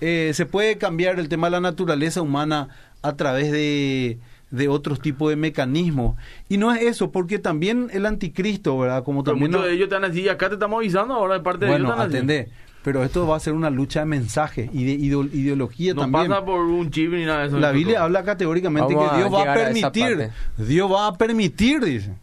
[0.02, 2.68] eh, se puede cambiar el tema de la naturaleza humana
[3.02, 4.20] a través de,
[4.52, 6.18] de otros tipos de mecanismos.
[6.50, 9.06] Y no es eso, porque también el anticristo, ¿verdad?
[9.06, 9.52] Como también...
[9.52, 11.76] Muchos de ellos te van a decir, acá te estamos avisando, ahora de parte de
[11.76, 12.48] ellos
[12.84, 16.28] pero esto va a ser una lucha de mensaje y de ideología no también.
[16.30, 17.60] pasa por un chip ni nada de eso.
[17.60, 22.14] La Biblia habla categóricamente que Dios va a permitir, Dios va a permitir, dice,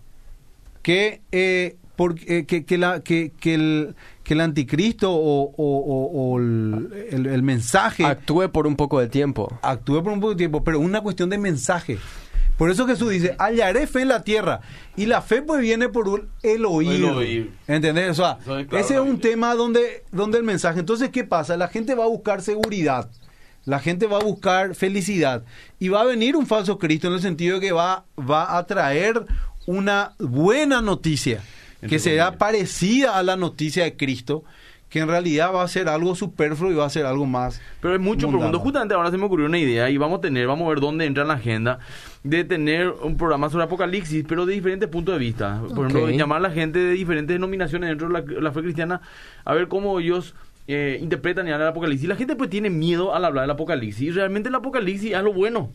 [0.82, 5.52] que, eh, por, eh, que, que, la, que, que, el, que el anticristo o, o-
[5.56, 9.58] o- o el, el- el mensaje Actúe por un poco de tiempo.
[9.62, 11.98] actúe por un poco de tiempo, pero una cuestión de mensaje.
[12.56, 14.60] Por eso Jesús dice, hallaré fe en la tierra.
[14.96, 16.92] Y la fe pues viene por un- el oír.
[16.92, 17.50] El oír.
[17.68, 18.10] ¿Entendés?
[18.12, 20.80] O sea, Eso es claro ese es un tema donde, donde el mensaje.
[20.80, 21.56] Entonces, ¿qué pasa?
[21.56, 23.10] La gente va a buscar seguridad.
[23.66, 25.42] La gente va a buscar felicidad.
[25.78, 28.64] Y va a venir un falso Cristo en el sentido de que va, va a
[28.66, 29.24] traer
[29.66, 31.42] una buena noticia.
[31.86, 32.38] Que será comillas.
[32.38, 34.44] parecida a la noticia de Cristo.
[34.96, 37.60] Que en realidad va a ser algo superfluo y va a ser algo más.
[37.80, 38.50] Pero es mucho mundano.
[38.50, 38.58] profundo.
[38.60, 41.04] Justamente ahora se me ocurrió una idea y vamos a tener, vamos a ver dónde
[41.04, 41.80] entra en la agenda
[42.24, 45.60] de tener un programa sobre Apocalipsis, pero de diferentes puntos de vista.
[45.74, 49.02] Por ejemplo, llamar a la gente de diferentes denominaciones dentro de la, la fe cristiana
[49.44, 50.34] a ver cómo ellos
[50.66, 52.08] eh, interpretan y hablan del Apocalipsis.
[52.08, 55.32] La gente pues tiene miedo al hablar del Apocalipsis y realmente el Apocalipsis es lo
[55.32, 55.70] bueno.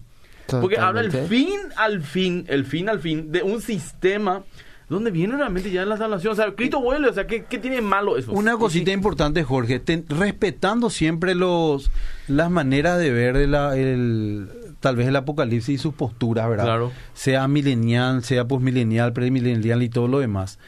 [0.48, 4.44] Porque habla el fin al fin, el fin al fin de un sistema
[4.92, 6.34] donde viene realmente ya la salvación.
[6.34, 8.32] O sea, Cristo vuelve, o sea, ¿qué, qué tiene malo eso?
[8.32, 11.90] Una cosita importante, Jorge, ten- respetando siempre los
[12.28, 14.48] las maneras de ver de la- el,
[14.80, 16.66] tal vez el apocalipsis y sus posturas, ¿verdad?
[16.66, 16.92] Claro.
[17.14, 20.60] Sea milenial, sea posmilenial, premilenial y todo lo demás.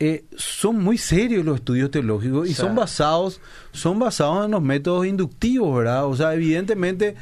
[0.00, 4.50] Eh, son muy serios los estudios teológicos y O sea, son basados son basados en
[4.50, 6.06] los métodos inductivos, ¿verdad?
[6.06, 7.14] O sea, evidentemente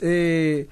[0.00, 0.68] eh,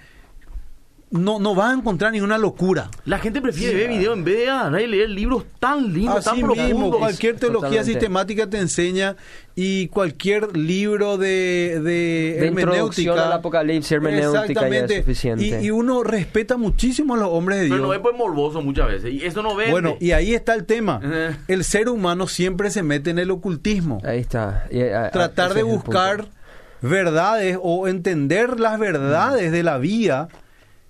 [1.11, 2.91] no, no vas a encontrar ninguna locura.
[3.05, 6.27] La gente prefiere ver video en vez de agarrar y leer libros tan lindos, Así
[6.27, 6.99] tan mismo, profundos.
[6.99, 7.93] cualquier teología Totalmente.
[7.93, 9.17] sistemática te enseña
[9.55, 13.13] y cualquier libro de, de, De hermenéutica.
[13.27, 14.99] al Apocalipsis, hermenéutica, ya es Exactamente.
[15.01, 15.45] suficiente.
[15.63, 17.77] Y, y uno respeta muchísimo a los hombres de Dios.
[17.77, 19.15] Pero no es pues morboso muchas veces.
[19.15, 19.71] Y eso no vende.
[19.71, 21.01] bueno, y ahí está el tema.
[21.05, 21.37] Eh.
[21.47, 24.03] El ser humano siempre se mete en el ocultismo.
[24.05, 24.67] Ahí está.
[24.73, 26.27] Y, a- a- Tratar de buscar
[26.83, 30.29] verdades o entender las verdades de la vida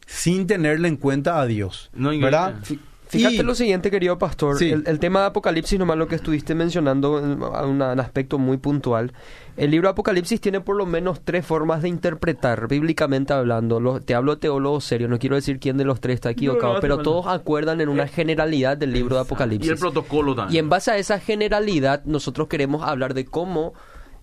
[0.07, 1.91] sin tenerle en cuenta a Dios.
[1.93, 2.55] No, ¿Verdad?
[2.63, 4.59] Fí- Fíjate Y- lo siguiente, querido pastor.
[4.59, 4.69] Sí.
[4.71, 8.37] El, el tema de Apocalipsis, nomás lo que estuviste mencionando, eh, a una- un aspecto
[8.37, 9.13] muy puntual.
[9.57, 13.79] El libro Apocalipsis tiene por lo menos tres formas de interpretar, bíblicamente hablando.
[13.79, 16.73] Lo- te hablo de teólogos serios, no quiero decir quién de los tres está equivocado,
[16.73, 17.03] No, no, pero no.
[17.05, 19.79] todos acuerdan en una generalidad del libro de Y el Apocalipsis.
[19.79, 20.57] protocolo también.
[20.57, 23.73] Y en base a esa generalidad, nosotros queremos hablar de cómo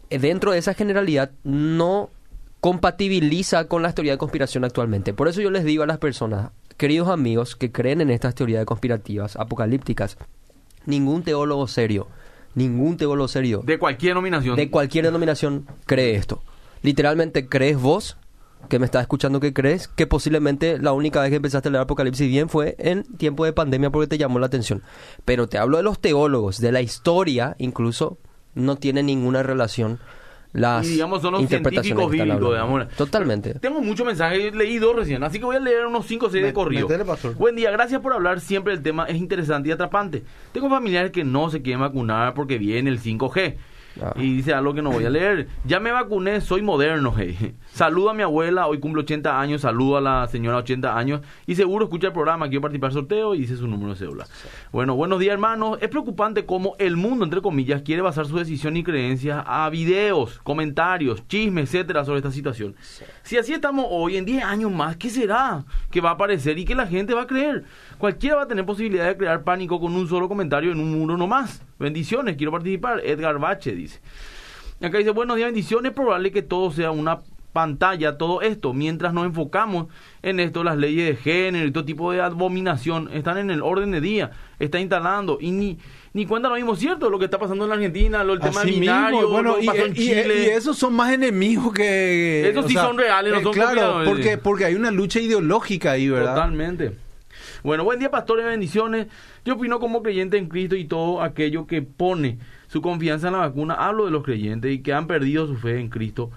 [0.09, 2.09] eh, dentro de esa generalidad no
[2.63, 5.13] compatibiliza con las teorías de conspiración actualmente.
[5.13, 8.63] Por eso yo les digo a las personas, queridos amigos que creen en estas teorías
[8.63, 10.17] conspirativas, apocalípticas,
[10.85, 12.07] ningún teólogo serio,
[12.55, 14.55] ningún teólogo serio De cualquier nominación.
[14.55, 16.41] de cualquier denominación cree esto.
[16.83, 18.15] Literalmente crees vos
[18.69, 21.81] que me estás escuchando que crees que posiblemente la única vez que empezaste a leer
[21.81, 24.83] Apocalipsis bien fue en tiempo de pandemia porque te llamó la atención.
[25.25, 28.19] Pero te hablo de los teólogos, de la historia, incluso
[28.55, 29.99] no tiene ninguna relación
[30.53, 32.87] las Y digamos, son los interpretaciones científicos bíblicos, digamos.
[32.95, 33.55] Totalmente.
[33.55, 36.43] Tengo muchos mensajes, leí dos recién, así que voy a leer unos 5 o 6
[36.43, 36.87] de corrido.
[37.05, 37.35] pastor.
[37.35, 40.23] Buen día, gracias por hablar siempre del tema, es interesante y atrapante.
[40.51, 43.55] Tengo familiares que no se quieren vacunar porque viene el 5G.
[44.01, 44.13] Ah.
[44.15, 45.47] Y dice algo que no voy a leer.
[45.65, 47.55] Ya me vacuné, soy moderno, hey.
[47.71, 51.55] Saludo a mi abuela, hoy cumple 80 años, saludo a la señora 80 años y
[51.55, 54.25] seguro escucha el programa, quiero participar del sorteo y dice su número de cédula.
[54.71, 55.77] Bueno, buenos días hermanos.
[55.81, 60.39] Es preocupante cómo el mundo, entre comillas, quiere basar su decisión y creencias a videos,
[60.43, 62.75] comentarios, chismes, etcétera, sobre esta situación.
[63.23, 66.65] Si así estamos hoy, en 10 años más, ¿qué será que va a aparecer y
[66.65, 67.63] que la gente va a creer?
[67.97, 71.15] Cualquiera va a tener posibilidad de crear pánico con un solo comentario en un muro
[71.15, 71.63] nomás.
[71.79, 72.99] Bendiciones, quiero participar.
[73.05, 74.01] Edgar Bache dice.
[74.81, 75.91] Acá dice, buenos días, bendiciones.
[75.91, 77.21] Es probable que todo sea una
[77.53, 78.73] pantalla, todo esto.
[78.73, 79.87] Mientras nos enfocamos
[80.21, 83.91] en esto, las leyes de género y todo tipo de abominación están en el orden
[83.91, 84.31] de día.
[84.59, 85.77] Está instalando y ni,
[86.13, 87.09] ni cuenta lo mismo, ¿cierto?
[87.09, 89.57] Lo que está pasando en la Argentina, lo, el tema Así binario, mismo, bueno, lo
[89.57, 90.43] que y, pasó en y- Chile.
[90.43, 92.47] y esos son más enemigos que...
[92.47, 96.35] Esos sí son reales, no son Claro, porque, porque hay una lucha ideológica ahí, ¿verdad?
[96.35, 96.95] Totalmente.
[97.63, 99.07] Bueno, buen día, pastores, bendiciones.
[99.45, 103.39] Yo opino como creyente en Cristo y todo aquello que pone su confianza en la
[103.39, 103.73] vacuna.
[103.73, 106.29] Hablo de los creyentes y que han perdido su fe en Cristo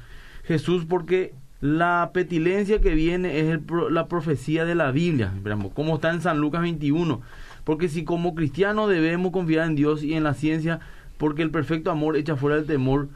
[0.44, 5.96] Jesús porque la petilencia que viene es el la profecía de la Biblia, Esperamos, como
[5.96, 7.20] está en San Lucas 21.
[7.66, 10.78] Porque si como cristianos debemos confiar en Dios y en la ciencia,
[11.18, 13.08] porque el perfecto amor echa fuera el temor.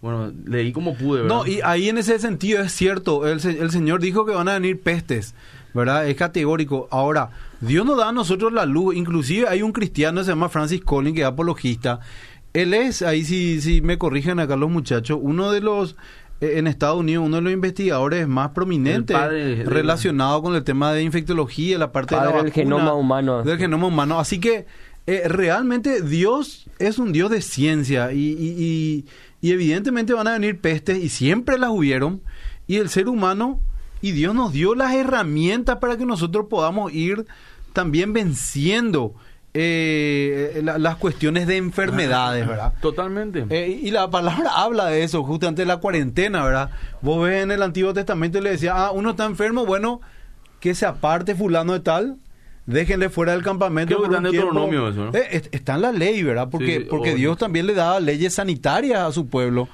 [0.00, 1.36] Bueno, leí como pude, ¿verdad?
[1.36, 4.54] No, y ahí en ese sentido es cierto, el, el Señor dijo que van a
[4.54, 5.34] venir pestes,
[5.74, 6.08] ¿verdad?
[6.08, 6.88] Es categórico.
[6.90, 10.80] Ahora, Dios nos da a nosotros la luz, inclusive hay un cristiano se llama Francis
[10.80, 12.00] Collins, que es apologista.
[12.54, 15.96] Él es, ahí si, si me corrigen acá los muchachos, uno de los,
[16.58, 20.92] en Estados Unidos, uno de los investigadores más prominentes padre de- relacionado con el tema
[20.92, 23.42] de infectología, la parte Padre de la del genoma humano.
[23.42, 24.18] Del genoma humano.
[24.18, 24.66] Así que
[25.06, 29.04] eh, realmente Dios es un Dios de ciencia y, y- y-
[29.40, 32.20] y evidentemente van a venir pestes y siempre las hubieron
[32.68, 33.60] y el ser humano
[34.00, 37.26] y Dios nos dio las herramientas para que nosotros podamos ir
[37.72, 39.14] también venciendo
[39.54, 42.72] eh, la- las cuestiones de enfermedades, ¿verdad?
[42.80, 43.44] Totalmente.
[43.50, 46.70] Eh, y la palabra habla de eso, justamente la cuarentena, ¿verdad?
[47.00, 50.00] Vos ves en el Antiguo Testamento y le decía, ah, uno está enfermo, bueno,
[50.60, 52.16] que se aparte fulano de tal,
[52.66, 53.96] déjenle fuera del campamento.
[53.96, 54.88] Creo que por está un en tiempo.
[54.88, 55.18] Eso, ¿no?
[55.18, 56.48] Eh, es- está en la ley, ¿verdad?
[56.50, 57.18] Porque, Sí, porque obvio.
[57.18, 59.68] Dios también le daba leyes sanitarias a su pueblo.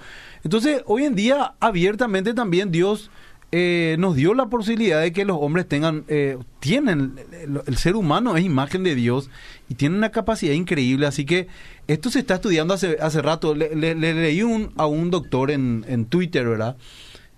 [0.44, 3.10] Entonces, hoy en día, abiertamente también Dios
[3.50, 7.96] eh, nos dio la posibilidad de que los hombres tengan, eh, tienen, el, el ser
[7.96, 9.30] humano es imagen de Dios
[9.70, 11.06] y tiene una capacidad increíble.
[11.06, 11.46] Así que
[11.86, 13.54] esto se está estudiando hace, hace rato.
[13.54, 16.76] Le, le- le leí un- a un doctor en, en Twitter, ¿verdad?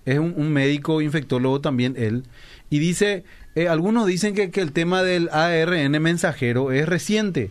[0.04, 2.24] Es un, un médico infectólogo también él.
[2.70, 3.22] Y dice,
[3.54, 7.50] eh, algunos dicen que, que el tema del ARN mensajero es reciente,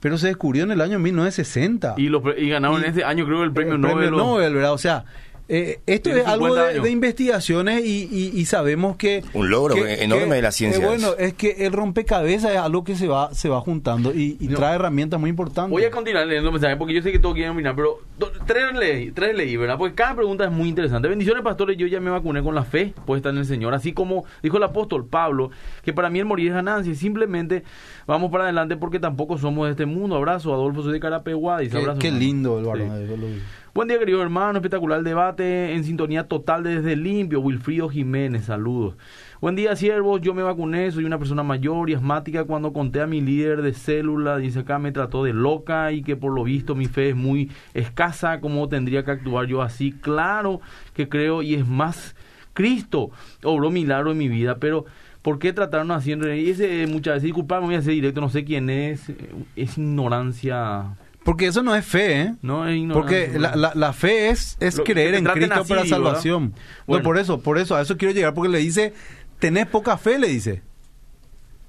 [0.00, 1.94] pero se descubrió en el año 1960.
[1.98, 4.14] Y, pre- y ganaron Y- en ese año, creo, el premio El Nobel.
[4.14, 4.72] o- Nobel, ¿verdad?
[4.72, 5.04] O sea,
[5.48, 9.24] eh, esto es algo 50 de, investigaciones y, y- y sabemos que...
[9.34, 12.94] Un logro enorme de la ciencia eh, bueno, es que el rompecabezas es algo que
[12.96, 14.56] se va, se va juntando y, y No.
[14.58, 15.70] trae herramientas muy importantes.
[15.70, 18.74] Voy a continuar leyendo mensajes porque yo sé que todos quieren opinar, pero do- tres
[18.74, 19.78] leí, tres leí, ¿verdad?
[19.78, 21.08] Porque cada pregunta es muy interesante.
[21.08, 21.76] Bendiciones, pastores.
[21.78, 23.72] Yo ya me vacuné con la fe puesta en el Señor.
[23.74, 25.50] Así como dijo el apóstol Pablo,
[25.82, 26.92] que para mí el morir es ganancia.
[26.92, 27.62] Y simplemente
[28.06, 30.16] vamos para adelante porque tampoco somos de este mundo.
[30.16, 31.58] Abrazo, Adolfo, soy de Carapeguá.
[31.60, 31.98] Qué, abrazo.
[31.98, 32.70] qué lindo el Sí.
[32.70, 33.06] varón.
[33.20, 33.42] vi.
[33.78, 34.58] Buen día, querido hermano.
[34.58, 37.38] Espectacular debate en sintonía total desde Limpio.
[37.40, 38.96] Wilfrido Jiménez, saludos.
[39.40, 40.20] Buen día, siervos.
[40.20, 42.42] Yo me vacuné, soy una persona mayor y asmática.
[42.42, 46.16] Cuando conté a mi líder de célula, dice acá, me trató de loca y que
[46.16, 48.40] por lo visto mi fe es muy escasa.
[48.40, 49.92] ¿Cómo tendría que actuar yo así?
[49.92, 50.60] Claro
[50.92, 52.16] que creo y es más,
[52.54, 53.12] Cristo
[53.44, 54.86] obró milagro en mi vida, pero.
[55.22, 58.70] ¿Por qué trataron así ese, muchas veces, disculpame, voy a hacer directo, no sé quién
[58.70, 59.12] es,
[59.56, 60.96] es ignorancia,
[61.28, 62.34] Porque eso no es fe, ¿eh?
[62.40, 63.28] no es ignorancia.
[63.28, 66.54] Porque la, la- la fe es, es Lo- que creer en Cristo así, para salvación.
[66.54, 67.02] No, Bueno.
[67.04, 68.94] por eso, por eso, a eso quiero llegar, porque le dice,
[69.38, 70.62] tenés poca fe, le dice.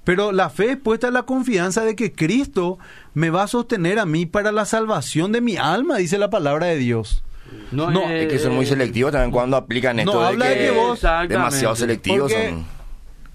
[0.04, 2.78] Pero la fe es puesta en la confianza de que Cristo
[3.12, 6.66] me va a sostener a mí para la salvación de mi alma, dice la palabra
[6.66, 7.22] de Dios.
[7.70, 10.24] No, No, Es que son muy eh, selectivos también cuando aplican No, esto.
[10.24, 11.02] habla de que vos-.
[11.28, 12.79] Demasiado selectivos Porque- son.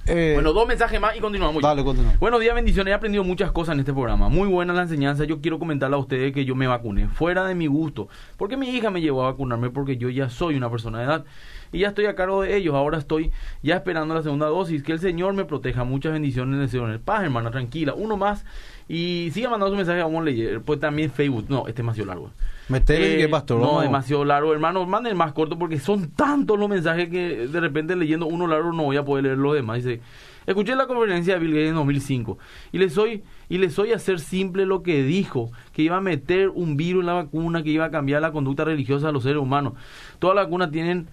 [0.07, 1.63] Eh, Bueno, dos mensajes más y continuamos.
[1.63, 2.13] Dale, continúa.
[2.19, 2.91] Buenos días, bendiciones.
[2.91, 4.29] He aprendido muchas cosas en este programa.
[4.29, 5.23] Muy buena la enseñanza.
[5.23, 8.07] Yo quiero comentarle a ustedes que yo me vacuné fuera de mi gusto.
[8.37, 11.25] Porque mi hija me llevó a vacunarme porque yo ya soy una persona de edad.
[11.71, 12.75] Y ya estoy a cargo de ellos.
[12.75, 13.31] Ahora estoy
[13.63, 14.83] ya esperando la segunda dosis.
[14.83, 15.83] Que el Señor me proteja.
[15.83, 16.59] Muchas bendiciones.
[16.59, 17.49] Deseo en el paz, hermana.
[17.49, 17.95] Tranquila.
[17.95, 18.45] Uno más.
[18.87, 20.03] Y siga mandando su mensaje.
[20.03, 20.61] Vamos a leer.
[20.61, 21.45] Pues también Facebook.
[21.49, 22.29] No, este es demasiado largo.
[22.69, 23.59] Metele Eh, pastor.
[23.59, 24.53] No, demasiado largo.
[24.53, 28.71] Hermano, manden más corto porque son tantos los mensajes que de repente leyendo uno largo
[28.71, 29.83] no voy a poder leer los demás.
[29.83, 30.01] Dice,
[30.45, 32.37] escuché la conferencia de Bill Gates en 2005
[32.71, 36.01] y le soy y le soy a hacer simple lo que dijo, que iba a
[36.01, 39.23] meter un virus en la vacuna, que iba a cambiar la conducta religiosa de los
[39.23, 39.73] seres humanos.
[40.19, 41.07] Todas las vacunas tienen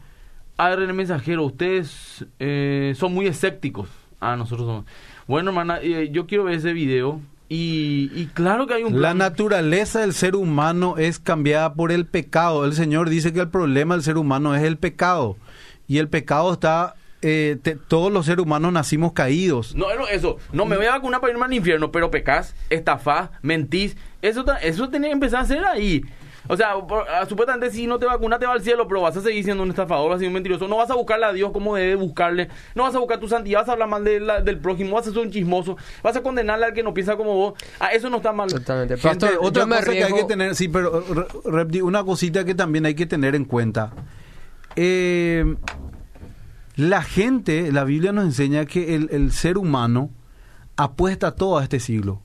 [0.56, 1.44] ARN mensajero.
[1.44, 3.88] Ustedes eh, son muy escépticos.
[4.20, 4.84] Ah, nosotros somos.
[5.26, 7.20] Bueno, hermana, eh, yo quiero ver ese video.
[7.52, 9.18] Y, y claro que hay un La plan.
[9.18, 12.64] naturaleza del ser humano es cambiada por el pecado.
[12.64, 15.36] El Señor dice que el problema del ser humano es el pecado.
[15.86, 16.94] Y el pecado está...
[17.20, 19.74] eh, te- todos los seres humanos nacimos caídos.
[19.76, 20.38] No, eso.
[20.52, 23.96] No me voy a vacunar para irme al infierno, pero pecas, estafás, mentís.
[24.22, 26.02] Eso, eso tenés que empezar a hacer ahí.
[26.48, 29.16] O sea, por- ah, supuestamente si no te vacunas te va al cielo, pero vas
[29.16, 30.66] a seguir siendo un estafador, vas a ser un mentiroso.
[30.68, 32.48] No vas a buscarle a Dios como debe buscarle.
[32.74, 35.06] No vas a buscar tu santidad, vas a hablar mal de la- del prójimo, vas
[35.06, 35.76] a ser un chismoso.
[36.02, 37.54] Vas a condenarle al que no piensa como vos.
[37.78, 38.48] Ah, eso no está mal.
[38.48, 38.96] Totalmente.
[38.96, 42.02] Gente, Pastor, otra yo me cosa que hay que tener, sí, pero re- Repti, una
[42.04, 43.92] cosita que también hay que tener en cuenta.
[44.76, 45.54] Eh,
[46.76, 50.10] la gente, la Biblia nos enseña que el, el ser humano
[50.76, 52.20] apuesta todo a este siglo.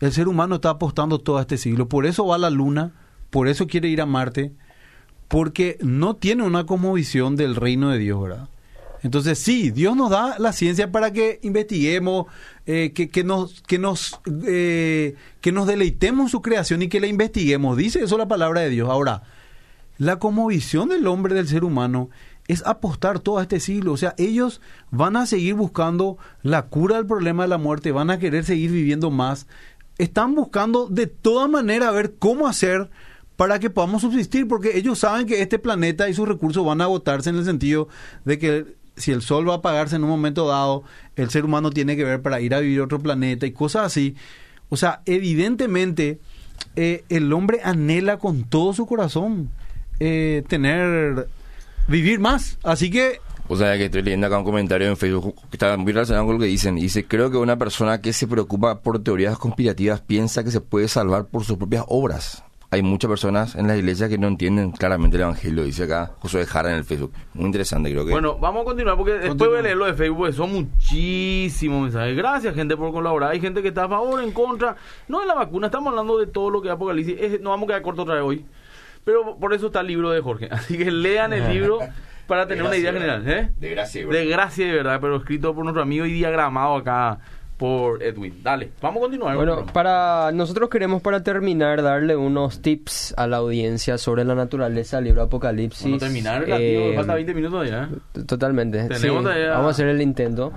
[0.00, 1.88] El ser humano está apostando todo a este siglo.
[1.88, 2.90] Por eso va a la luna,
[3.30, 4.52] por eso quiere ir a Marte,
[5.28, 8.48] porque no tiene una cosmovisión del reino de Dios, ¿verdad?
[9.02, 12.26] Entonces, sí, Dios nos da la ciencia para que investiguemos,
[12.66, 17.06] eh, que, que nos, que, nos, eh, que nos deleitemos su creación y que la
[17.06, 17.76] investiguemos.
[17.76, 18.90] Dice eso la palabra de Dios.
[18.90, 19.22] Ahora,
[19.96, 22.10] la cosmovisión del hombre, del ser humano,
[22.46, 23.92] es apostar todo este siglo.
[23.92, 28.10] O sea, ellos van a seguir buscando la cura del problema de la muerte, van
[28.10, 29.46] a querer seguir viviendo más.
[29.96, 32.90] Están buscando de toda manera ver cómo hacer
[33.40, 36.84] para que podamos subsistir, porque ellos saben que este planeta y sus recursos van a
[36.84, 37.88] agotarse en el sentido
[38.26, 40.84] de que si el sol va a apagarse en un momento dado,
[41.16, 43.86] el ser humano tiene que ver para ir a vivir a otro planeta y cosas
[43.86, 44.14] así.
[44.68, 46.20] O sea, evidentemente
[46.76, 49.48] eh, el hombre anhela con todo su corazón
[50.00, 51.26] eh, tener,
[51.88, 52.58] vivir más.
[52.62, 55.94] Así que O sea, que estoy leyendo acá un comentario en Facebook que está muy
[55.94, 56.74] relacionado con lo que dicen.
[56.74, 60.88] Dice, creo que una persona que se preocupa por teorías conspirativas piensa que se puede
[60.88, 62.44] salvar por sus propias obras.
[62.72, 66.46] Hay muchas personas en la iglesia que no entienden claramente el Evangelio, dice acá José
[66.46, 67.12] Jara en el Facebook.
[67.34, 68.12] Muy interesante, creo que.
[68.12, 71.82] Bueno, vamos a continuar porque después voy a leer lo de Facebook, porque son muchísimos
[71.82, 72.16] mensajes.
[72.16, 73.32] Gracias, gente, por colaborar.
[73.32, 74.76] Hay gente que está a favor, en contra.
[75.08, 77.16] No de la vacuna, estamos hablando de todo lo que es Apocalipsis.
[77.20, 78.44] Es- no vamos a quedar corto otra vez hoy.
[79.04, 80.48] Pero por eso está el libro de Jorge.
[80.50, 81.78] Así que lean el libro
[82.26, 83.28] para tener una idea general.
[83.28, 83.50] ¿eh?
[83.58, 87.18] De gracia, De gracia de verdad, pero escrito por nuestro amigo y diagramado acá
[87.60, 88.42] por Edwin.
[88.42, 89.36] Dale, vamos a continuar.
[89.36, 94.96] Bueno, para nosotros queremos para terminar darle unos tips a la audiencia sobre la naturaleza
[94.96, 95.84] del libro Apocalipsis.
[95.84, 97.90] Vamos a terminar, Eh, falta 20 minutos ya.
[98.26, 98.88] Totalmente.
[98.96, 99.08] Sí.
[99.10, 100.52] Vamos a hacer el intento.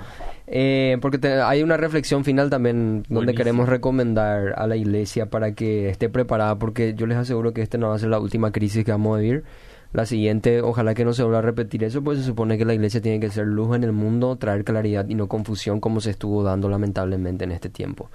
[0.48, 3.38] Eh, porque te- hay una reflexión final también donde Buenísimo.
[3.38, 7.78] queremos recomendar a la iglesia para que esté preparada porque yo les aseguro que este
[7.78, 9.44] no va a ser la última crisis que vamos a vivir.
[9.94, 12.74] La siguiente, ojalá que no se vuelva a repetir eso, pues se supone que la
[12.74, 16.10] iglesia tiene que ser luz en el mundo, traer claridad y no confusión como se
[16.10, 18.10] estuvo dando lamentablemente en este tiempo.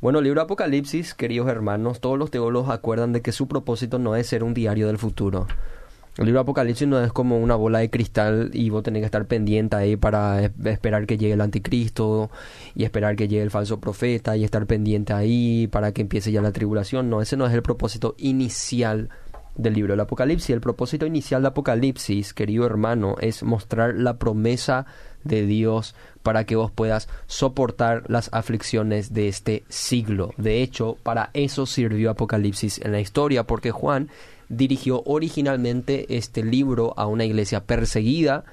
[0.00, 4.26] Bueno, libro Apocalipsis, queridos hermanos, todos los teólogos acuerdan de que su propósito no es
[4.26, 5.46] ser un diario del futuro.
[6.16, 9.26] El libro Apocalipsis no es como una bola de cristal y vos tenés que estar
[9.26, 12.30] pendiente ahí para es- esperar que llegue el anticristo
[12.74, 16.40] y esperar que llegue el falso profeta y estar pendiente ahí para que empiece ya
[16.40, 17.10] la tribulación.
[17.10, 19.10] No, ese no es el propósito inicial
[19.58, 20.50] del libro del Apocalipsis.
[20.50, 24.86] El propósito inicial de Apocalipsis, querido hermano, es mostrar la promesa
[25.24, 30.32] de Dios para que vos puedas soportar las aflicciones de este siglo.
[30.38, 34.08] De hecho, para eso sirvió Apocalipsis en la historia, porque Juan
[34.48, 38.44] dirigió originalmente este libro a una iglesia perseguida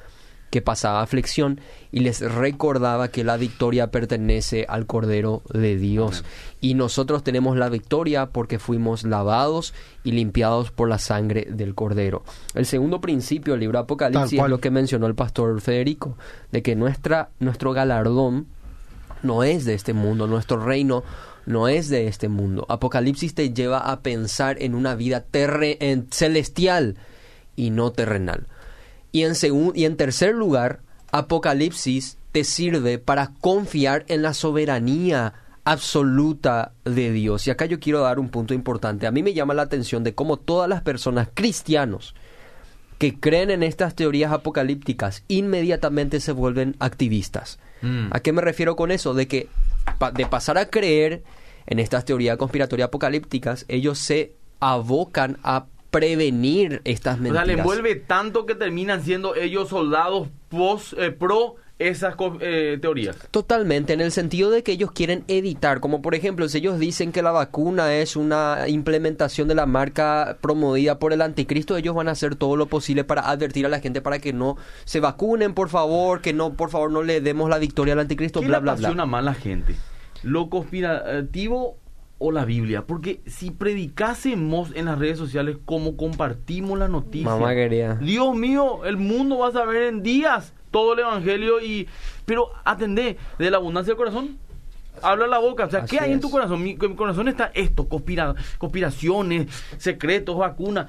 [0.49, 1.59] que pasaba aflicción
[1.91, 6.23] y les recordaba que la victoria pertenece al Cordero de Dios.
[6.61, 9.73] Y nosotros tenemos la victoria porque fuimos lavados
[10.03, 12.23] y limpiados por la sangre del Cordero.
[12.53, 16.17] El segundo principio del libro Apocalipsis es lo que mencionó el pastor Federico,
[16.51, 18.47] de que nuestra, nuestro galardón
[19.23, 21.03] no es de este mundo, nuestro reino
[21.45, 22.65] no es de este mundo.
[22.69, 26.95] Apocalipsis te lleva a pensar en una vida terre- en celestial
[27.55, 28.47] y no terrenal.
[29.15, 29.33] Y en,
[29.75, 37.47] y en tercer lugar, Apocalipsis te sirve para confiar en la soberanía absoluta de Dios.
[37.47, 39.07] Y acá yo quiero dar un punto importante.
[39.07, 42.13] A mí me llama la atención de cómo todas las personas cristianos
[42.97, 47.59] que creen en estas teorías apocalípticas inmediatamente se vuelven activistas.
[47.81, 48.07] Mm.
[48.11, 49.13] ¿A qué me refiero con eso?
[49.13, 49.47] De que
[49.97, 51.23] pa- de pasar a creer
[51.67, 55.65] en estas teorías conspiratorias apocalípticas, ellos se abocan a
[55.99, 57.45] prevenir estas O mentiras.
[57.45, 63.17] sea, le envuelve tanto que terminan siendo ellos soldados pos, eh, pro esas eh, teorías.
[63.31, 67.11] Totalmente, en el sentido de que ellos quieren editar, como por ejemplo, si ellos dicen
[67.11, 72.07] que la vacuna es una implementación de la marca promovida por el anticristo, ellos van
[72.07, 75.53] a hacer todo lo posible para advertir a la gente para que no se vacunen,
[75.53, 78.59] por favor, que no, por favor, no le demos la victoria al anticristo, ¿Qué bla,
[78.59, 79.05] bla, bla.
[79.05, 79.75] más a la gente?
[80.23, 81.77] ¿Lo conspirativo
[82.17, 82.85] o la Biblia?
[82.85, 87.95] Porque si predicásemos en las redes sociales cómo compartimos la noticia, Mamá quería.
[87.95, 91.87] Dios mío, el mundo va a saber en días todo el evangelio y
[92.25, 94.37] pero atendé de la abundancia del corazón.
[95.01, 96.63] Habla la boca, o sea, ¿qué hay en tu corazón?
[96.63, 99.47] Mi, mi corazón está esto, conspira- conspiraciones,
[99.77, 100.87] secretos, vacunas.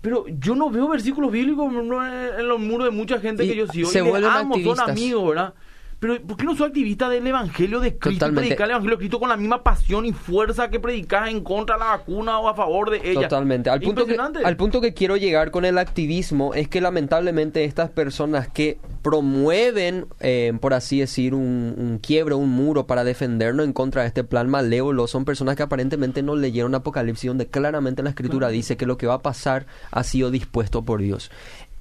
[0.00, 3.66] Pero yo no veo versículos bíblicos en los muros de mucha gente Y que yo
[3.68, 3.88] sigo.
[3.88, 5.54] se y les vuelven amo, son amigos, ¿verdad?
[6.02, 8.26] Pero ¿por qué no soy activista del Evangelio de Cristo?
[8.26, 8.48] Totalmente.
[8.48, 11.76] Predicar el Evangelio de Cristo con la misma pasión y fuerza que predicas en contra
[11.76, 13.28] de la vacuna o a favor de ella.
[13.28, 13.70] Totalmente.
[13.70, 14.44] Al punto, que, Impresionante.
[14.44, 20.06] al punto que quiero llegar con el activismo es que lamentablemente estas personas que promueven,
[20.18, 24.24] eh, por así decir, un, un quiebre, un muro para defendernos en contra de este
[24.24, 28.86] plan malévolo, son personas que aparentemente no leyeron Apocalipsis, donde claramente la escritura dice que
[28.86, 31.30] lo que va a pasar ha sido dispuesto por Dios.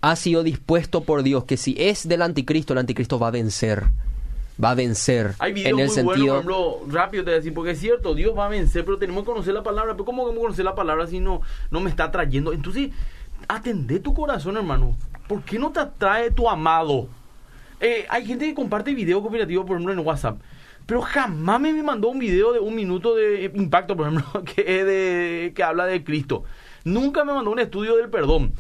[0.02, 3.86] Ha sido dispuesto por Dios, que si es del anticristo, el anticristo va a vencer.
[4.64, 5.34] Va a vencer.
[5.40, 6.36] Hay videos en el muy sentido...
[6.36, 8.86] buenos, por ejemplo, rápido te voy a decir, porque es cierto, Dios va a vencer,
[8.86, 9.94] pero tenemos que conocer la palabra.
[9.94, 11.42] Pero ¿cómo vamos a conocer la palabra si no,
[11.72, 12.54] no me está trayendo?
[12.54, 12.92] Entonces,
[13.48, 14.96] atendé tu corazón, hermano.
[15.28, 17.08] ¿Por qué no te atrae tu amado?
[17.80, 20.40] Eh, hay gente que comparte videos cooperativos, por ejemplo, en WhatsApp.
[20.86, 25.54] Pero jamás me mandó un video de un minuto de impacto, por ejemplo, que, de,
[25.56, 26.44] que habla de Cristo.
[26.84, 28.54] Nunca me mandó un estudio del perdón.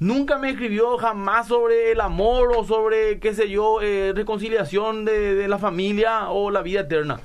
[0.00, 5.34] Nunca me escribió jamás sobre el amor o sobre, qué sé yo, eh, reconciliación de,
[5.34, 7.18] de la familia o la vida eterna.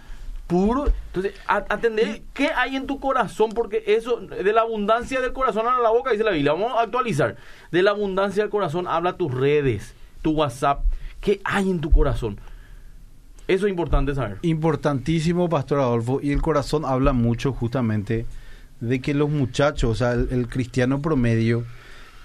[0.48, 0.86] Puro.
[1.08, 5.68] Entonces, a- atender qué hay en tu corazón, porque eso, de la abundancia del corazón
[5.68, 6.54] habla la boca, dice la Biblia.
[6.54, 7.36] Vamos a actualizar.
[7.72, 9.94] De la abundancia del corazón habla tus redes,
[10.24, 10.82] tu WhatsApp.
[11.22, 12.40] ¿Qué hay en tu corazón?
[13.48, 14.38] Eso es importante saber.
[14.42, 16.20] Importantísimo, Pastor Adolfo.
[16.22, 18.26] Y el corazón habla mucho justamente
[18.80, 21.64] de que los muchachos, o sea, el, el cristiano promedio,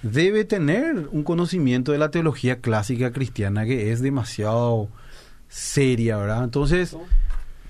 [0.03, 4.89] debe tener un conocimiento de la teología clásica cristiana que es demasiado
[5.49, 6.45] seria, ¿verdad?
[6.45, 6.97] Entonces,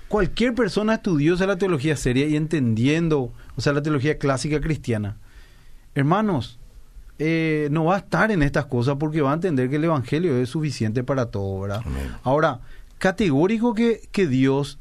[0.07, 5.17] cualquier persona estudiosa de la teología seria y entendiendo, o sea, la teología clásica cristiana,
[5.95, 6.59] hermanos,
[7.17, 10.37] eh, no va a estar en estas cosas porque va a entender que el Evangelio
[10.37, 11.81] es suficiente para todo, ¿verdad?
[12.23, 12.61] Ahora,
[12.97, 14.79] categórico que, que Dios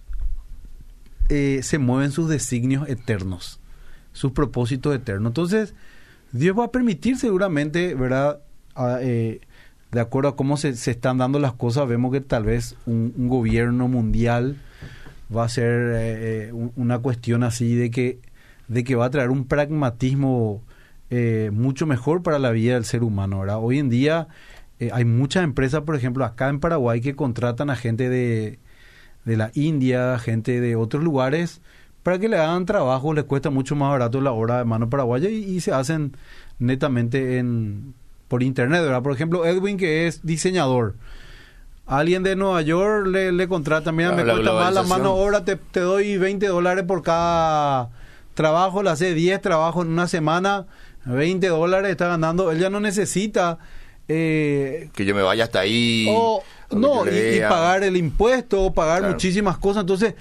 [1.29, 3.61] eh, se mueve en sus designios eternos,
[4.13, 5.31] sus propósitos eternos.
[5.31, 5.75] Entonces,
[6.33, 8.41] Dios va a permitir seguramente, ¿verdad?
[9.01, 9.41] eh,
[9.91, 13.15] de acuerdo a cómo se, se, están dando las cosas, vemos que tal vez un,
[13.17, 14.57] un gobierno mundial
[15.35, 18.21] va a ser eh, eh una cuestión así de que,
[18.69, 20.63] de que va a traer un pragmatismo
[21.11, 23.41] eh, mucho mejor para la vida del ser humano.
[23.41, 23.59] ¿verdad?
[23.61, 24.29] Hoy en día
[24.79, 28.59] eh, hay muchas empresas, por ejemplo, acá en Paraguay, que contratan a gente de,
[29.25, 31.63] de la India, gente de otros lugares,
[32.09, 35.29] para que le hagan trabajo, les cuesta mucho más barato la hora de mano paraguaya
[35.29, 36.17] y, y se hacen
[36.59, 37.93] netamente en
[38.29, 39.03] por internet, ¿verdad?
[39.03, 40.95] Por ejemplo, Edwin, que es diseñador.
[41.87, 45.45] Alguien de Nueva York le, le contrata, mira, claro, me cuesta más la mano ahora,
[45.45, 47.91] te, te, doy 20 dólares por cada
[48.33, 50.65] trabajo, le hace 10 trabajos en una semana,
[51.05, 53.59] 20 dólares está ganando, él ya no necesita...
[54.11, 56.07] Eh, que yo me vaya hasta ahí.
[56.11, 59.13] O, no, y, y, pagar el impuesto, pagar claro.
[59.13, 59.83] muchísimas cosas.
[59.83, 60.15] Entonces,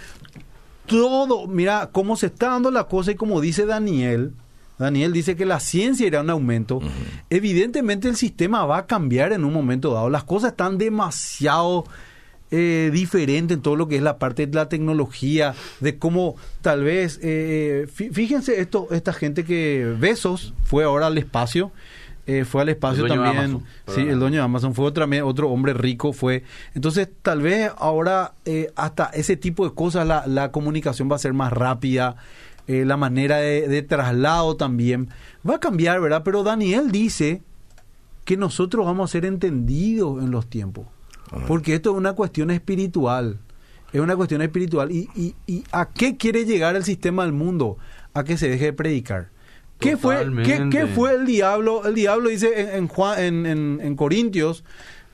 [0.87, 4.33] todo, mira, cómo se está dando la cosa y como dice Daniel,
[4.79, 6.77] Daniel dice que la ciencia irá en aumento.
[6.77, 7.23] Uh -huh.
[7.29, 10.09] Evidentemente el sistema va a cambiar en un momento dado.
[10.09, 11.85] Las cosas están demasiado
[12.49, 16.83] eh, diferentes en todo lo que es la parte de la tecnología, de cómo tal
[16.83, 21.71] vez, eh, fíjense esto, esta gente que Besos fue ahora al espacio.
[22.27, 23.37] Eh, fue al espacio también.
[23.37, 26.43] Amazon, sí, el dueño de Amazon fue otro, otro hombre rico, fue.
[26.75, 31.19] Entonces, tal vez ahora eh, hasta ese tipo de cosas la, la comunicación va a
[31.19, 32.17] ser más rápida
[32.67, 35.07] eh, la manera de, de, traslado también.
[35.49, 36.23] Va a cambiar, ¿verdad?
[36.25, 37.41] Pero Daniel dice
[38.25, 40.85] que nosotros vamos a ser entendidos en los tiempos.
[41.47, 43.39] Porque esto es una cuestión espiritual.
[43.93, 44.91] Es una cuestión espiritual.
[44.91, 47.77] ¿Y, y, y a qué quiere llegar el sistema del mundo?
[48.13, 49.29] A que se deje de predicar.
[49.79, 51.85] ¿Qué fue, ¿qué, ¿Qué, fue el diablo?
[51.85, 54.63] El diablo dice en, en, Juan, en, en, en Corintios,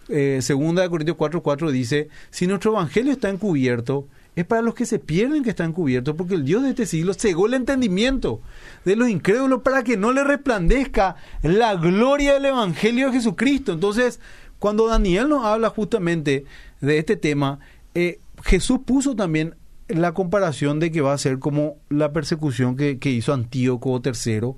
[0.09, 4.85] eh, segunda de Corintios 4.4 dice, si nuestro evangelio está encubierto, es para los que
[4.85, 8.41] se pierden que están cubiertos, porque el Dios de este siglo cegó el entendimiento
[8.83, 13.73] de los incrédulos para que no le resplandezca la gloria del Evangelio de Jesucristo.
[13.73, 14.19] Entonces,
[14.59, 16.45] cuando Daniel nos habla justamente
[16.81, 17.59] de este tema,
[17.93, 19.55] eh, Jesús puso también
[20.01, 24.53] la comparación de que va a ser como la persecución que, hizo Antíoco III,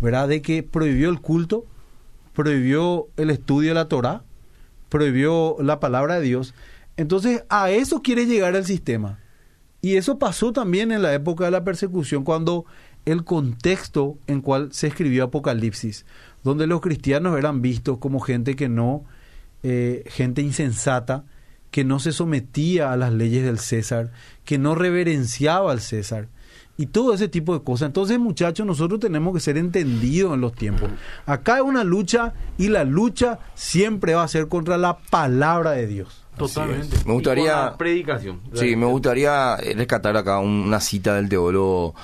[0.00, 0.28] ¿verdad?
[0.28, 1.66] De que prohibió el culto,
[2.34, 4.22] prohibió el estudio de la Torah,
[4.88, 6.54] prohibió la palabra de Dios.
[6.96, 9.18] Entonces, a eso quiere llegar el sistema.
[9.80, 12.64] Y eso pasó también en la época de la persecución, cuando
[13.04, 16.04] el contexto en cual se escribió Apocalipsis,
[16.42, 19.04] donde los cristianos eran vistos como gente que no,
[19.62, 21.24] eh, gente insensata,
[21.70, 24.10] que no se sometía a las leyes del César,
[24.44, 26.28] que no reverenciaba al César
[26.78, 27.88] y todo ese tipo de cosas.
[27.88, 30.88] Entonces, muchachos, nosotros tenemos que ser entendidos en los tiempos.
[31.26, 35.88] Acá hay una lucha y la lucha siempre va a ser contra la palabra de
[35.88, 36.24] Dios.
[36.38, 36.96] Totalmente.
[37.04, 37.76] Me gustaría.
[37.76, 38.40] predicación.
[38.54, 41.96] Sí, me gustaría rescatar acá una cita del teólogo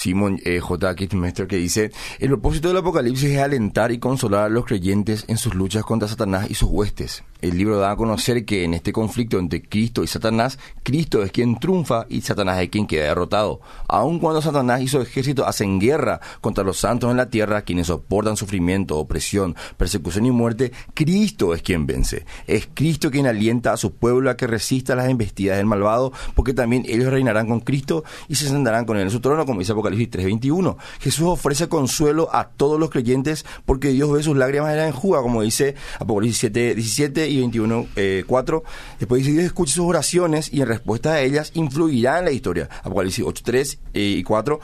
[0.00, 0.94] Simon eh, J.
[0.94, 5.36] Kittmeister que dice, el propósito del Apocalipsis es alentar y consolar a los creyentes en
[5.36, 7.22] sus luchas contra Satanás y sus huestes.
[7.42, 11.32] El libro da a conocer que en este conflicto entre Cristo y Satanás, Cristo es
[11.32, 13.60] quien triunfa y Satanás es quien queda derrotado.
[13.88, 17.88] Aun cuando Satanás y su ejército hacen guerra contra los santos en la tierra, quienes
[17.88, 22.24] soportan sufrimiento, opresión, persecución y muerte, Cristo es quien vence.
[22.46, 26.54] Es Cristo quien alienta a su pueblo a que resista las embestidas del malvado, porque
[26.54, 29.72] también ellos reinarán con Cristo y se sentarán con él en su trono, como dice
[29.72, 30.76] Apocalipsis 3:21.
[31.00, 35.42] Jesús ofrece consuelo a todos los creyentes porque Dios ve sus lágrimas en enjuga, como
[35.42, 38.62] dice Apocalipsis 7:17 y 21, eh, 4.
[38.98, 42.68] Después dice, Dios escucha sus oraciones y en respuesta a ellas influirá en la historia.
[42.82, 44.60] Apocalipsis 8, 3 eh, y 4.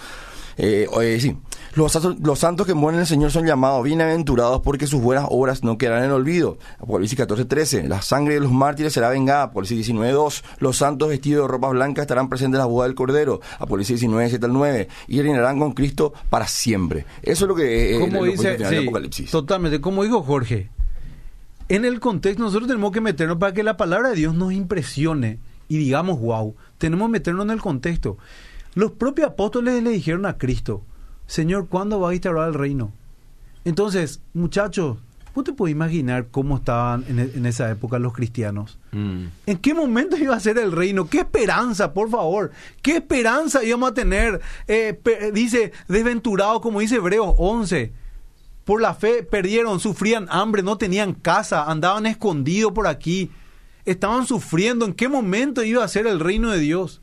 [0.59, 1.37] Eh, eh, sí.
[1.77, 5.63] Los, los, santos que mueren en el Señor son llamados bienaventurados porque sus buenas obras
[5.63, 6.57] no quedarán en olvido.
[6.79, 7.83] Apocalipsis 14, 13.
[7.87, 9.43] La sangre de los mártires será vengada.
[9.43, 10.45] Apocalipsis 19, 2.
[10.61, 13.43] Los santos vestidos de ropas blancas estarán presentes en la boda del Cordero.
[13.59, 14.89] Apocalipsis 19, 7 al 9.
[15.09, 17.05] Y reinarán con Cristo para siempre.
[17.23, 19.31] Eso es lo que es el dice, sí, Apocalipsis.
[19.31, 19.79] Totalmente.
[19.79, 20.71] Como dijo Jorge,
[21.69, 25.41] en el contexto nosotros tenemos que meternos para que la palabra de Dios nos impresione
[25.69, 28.17] y digamos, wow, tenemos que meternos en el contexto.
[28.73, 30.83] Los propios apóstoles le dijeron a Cristo,
[31.27, 32.93] Señor, ¿cuándo va a instaurar el reino?
[33.65, 34.99] Entonces, muchachos,
[35.35, 38.79] ¿vos te puedes imaginar cómo estaban en, en esa época los cristianos?
[38.93, 39.25] Mm.
[39.47, 41.09] ¿En qué momento iba a ser el reino?
[41.09, 42.53] ¿Qué esperanza, por favor?
[42.81, 44.41] ¿Qué esperanza íbamos a tener?
[44.69, 44.99] Eh,
[45.33, 47.93] dice, desventurado, como dice Hebreos 11.
[48.65, 53.31] Por la fe perdieron, sufrían hambre, no tenían casa, andaban escondidos por aquí.
[53.85, 54.85] Estaban sufriendo.
[54.85, 57.01] ¿En qué momento iba a ser el reino de Dios?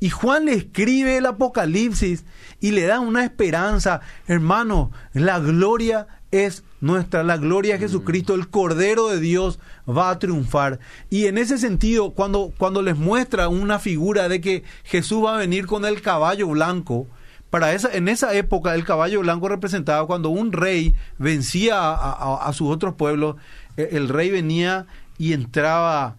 [0.00, 2.24] Y Juan le escribe el Apocalipsis
[2.58, 4.00] y le da una esperanza.
[4.26, 10.18] Hermano, la gloria es nuestra, la gloria de Jesucristo, el Cordero de Dios va a
[10.18, 10.78] triunfar.
[11.10, 15.38] Y en ese sentido, cuando, cuando les muestra una figura de que Jesús va a
[15.38, 17.06] venir con el caballo blanco,
[17.50, 22.52] para esa, en esa época el caballo blanco representaba cuando un rey vencía a, a
[22.52, 23.36] sus otros pueblos,
[23.76, 24.86] e, el rey venía
[25.18, 26.16] y entraba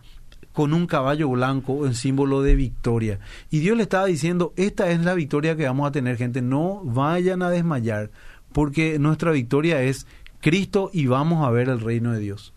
[0.54, 3.20] con un caballo blanco en símbolo de victoria.
[3.50, 6.82] Y Dios le estaba diciendo, esta es la victoria que vamos a tener, gente, no
[6.84, 8.12] vayan a desmayar,
[8.52, 10.08] porque nuestra victoria es
[10.40, 12.54] Cristo y vamos a ver el reino de Dios.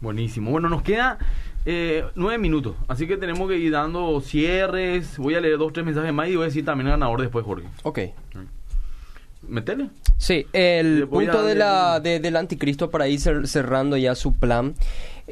[0.00, 0.50] Buenísimo.
[0.50, 1.18] Bueno, nos queda
[1.64, 5.16] eh, nueve minutos, así que tenemos que ir dando cierres.
[5.18, 7.66] Voy a leer dos, tres mensajes más y voy a decir también ganador después, Jorge.
[7.82, 8.00] Ok.
[9.48, 9.90] Metele.
[10.16, 14.74] Sí, el punto de la, del anticristo para ir cerrando ya su plan.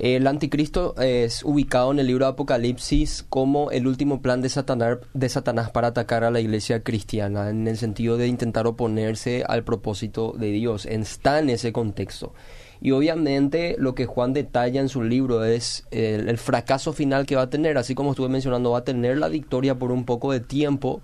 [0.03, 4.99] El anticristo es ubicado en el libro de Apocalipsis como el último plan de Satanás,
[5.15, 9.63] de Satanás para atacar a la iglesia cristiana, en el sentido de intentar oponerse al
[9.63, 10.87] propósito de Dios.
[10.87, 12.35] Está en ese contexto.
[12.81, 17.37] Y obviamente lo que Juan detalla en su libro es el, el fracaso final que
[17.37, 20.33] va a tener, así como estuve mencionando, va a tener la victoria por un poco
[20.33, 21.01] de tiempo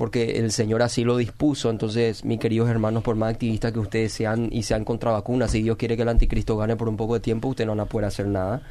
[0.00, 1.68] porque el Señor así lo dispuso.
[1.68, 5.60] Entonces, mis queridos hermanos, por más activistas que ustedes sean y sean contra vacunas, si
[5.60, 7.84] Dios quiere que el anticristo gane por un poco de tiempo, ustedes no van a
[7.84, 8.62] poder hacer nada.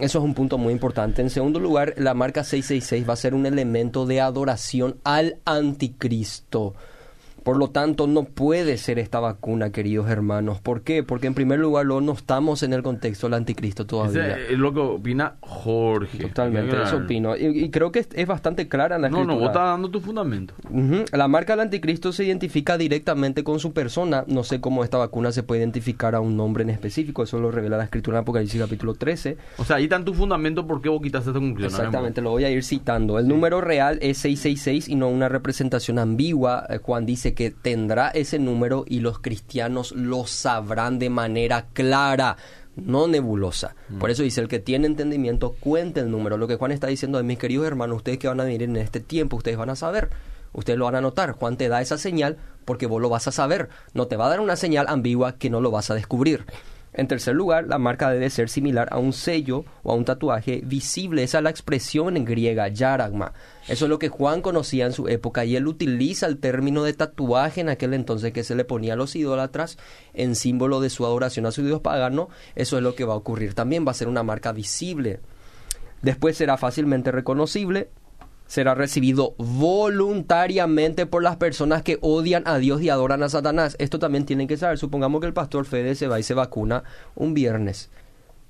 [0.00, 1.22] eso es un punto muy importante.
[1.22, 6.74] En segundo lugar, la marca 666 va a ser un elemento de adoración al anticristo.
[7.48, 10.60] Por lo tanto, no puede ser esta vacuna, queridos hermanos.
[10.60, 11.02] ¿Por qué?
[11.02, 14.36] Porque en primer lugar no estamos en el contexto del anticristo todavía.
[14.36, 16.18] es lo que opina Jorge.
[16.18, 17.34] Totalmente, eso opino.
[17.38, 19.32] Y, creo que es, bastante clara en la escritura.
[19.32, 20.52] No, no, vos estás dando tu fundamento.
[21.10, 24.24] La marca del anticristo se identifica directamente con su persona.
[24.26, 27.22] No sé cómo esta vacuna se puede identificar a un nombre en específico.
[27.22, 29.38] Eso lo revela la escritura en Apocalipsis capítulo 13.
[29.56, 30.66] O sea, ahí está tu fundamento.
[30.66, 31.80] ¿Por qué vos quitaste esta conclusión?
[31.80, 33.18] Exactamente, lo voy a ir citando.
[33.18, 36.66] El número real es 666 y no una representación ambigua.
[36.68, 42.36] Eh, Juan dice que tendrá ese número y los cristianos lo sabrán de manera clara
[42.74, 43.76] no nebulosa.
[43.90, 43.98] Mm.
[44.00, 46.36] Por eso dice, el que tiene entendimiento, cuente el número.
[46.36, 48.76] Lo que Juan está diciendo es, mis queridos hermanos, ustedes que van a venir en
[48.76, 50.10] este tiempo, ustedes van a saber,
[50.52, 51.30] ustedes lo van a notar.
[51.30, 53.68] Juan te da esa señal porque vos lo vas a saber.
[53.94, 56.44] No te va a dar una señal ambigua que no lo vas a descubrir.
[56.98, 60.62] En tercer lugar, la marca debe ser similar a un sello o a un tatuaje
[60.64, 61.22] visible.
[61.22, 63.34] Esa es la expresión en griega, yaragma.
[63.68, 66.94] Eso es lo que Juan conocía en su época y él utiliza el término de
[66.94, 69.78] tatuaje en aquel entonces que se le ponía a los idólatras
[70.12, 72.30] en símbolo de su adoración a su dios pagano.
[72.56, 75.20] Eso es lo que va a ocurrir también, va a ser una marca visible.
[76.02, 77.90] Después será fácilmente reconocible,
[78.48, 83.76] será recibido voluntariamente por las personas que odian a Dios y adoran a Satanás.
[83.78, 84.78] Esto también tienen que saber.
[84.78, 86.82] Supongamos que el pastor Fede se va y se vacuna
[87.14, 87.90] un viernes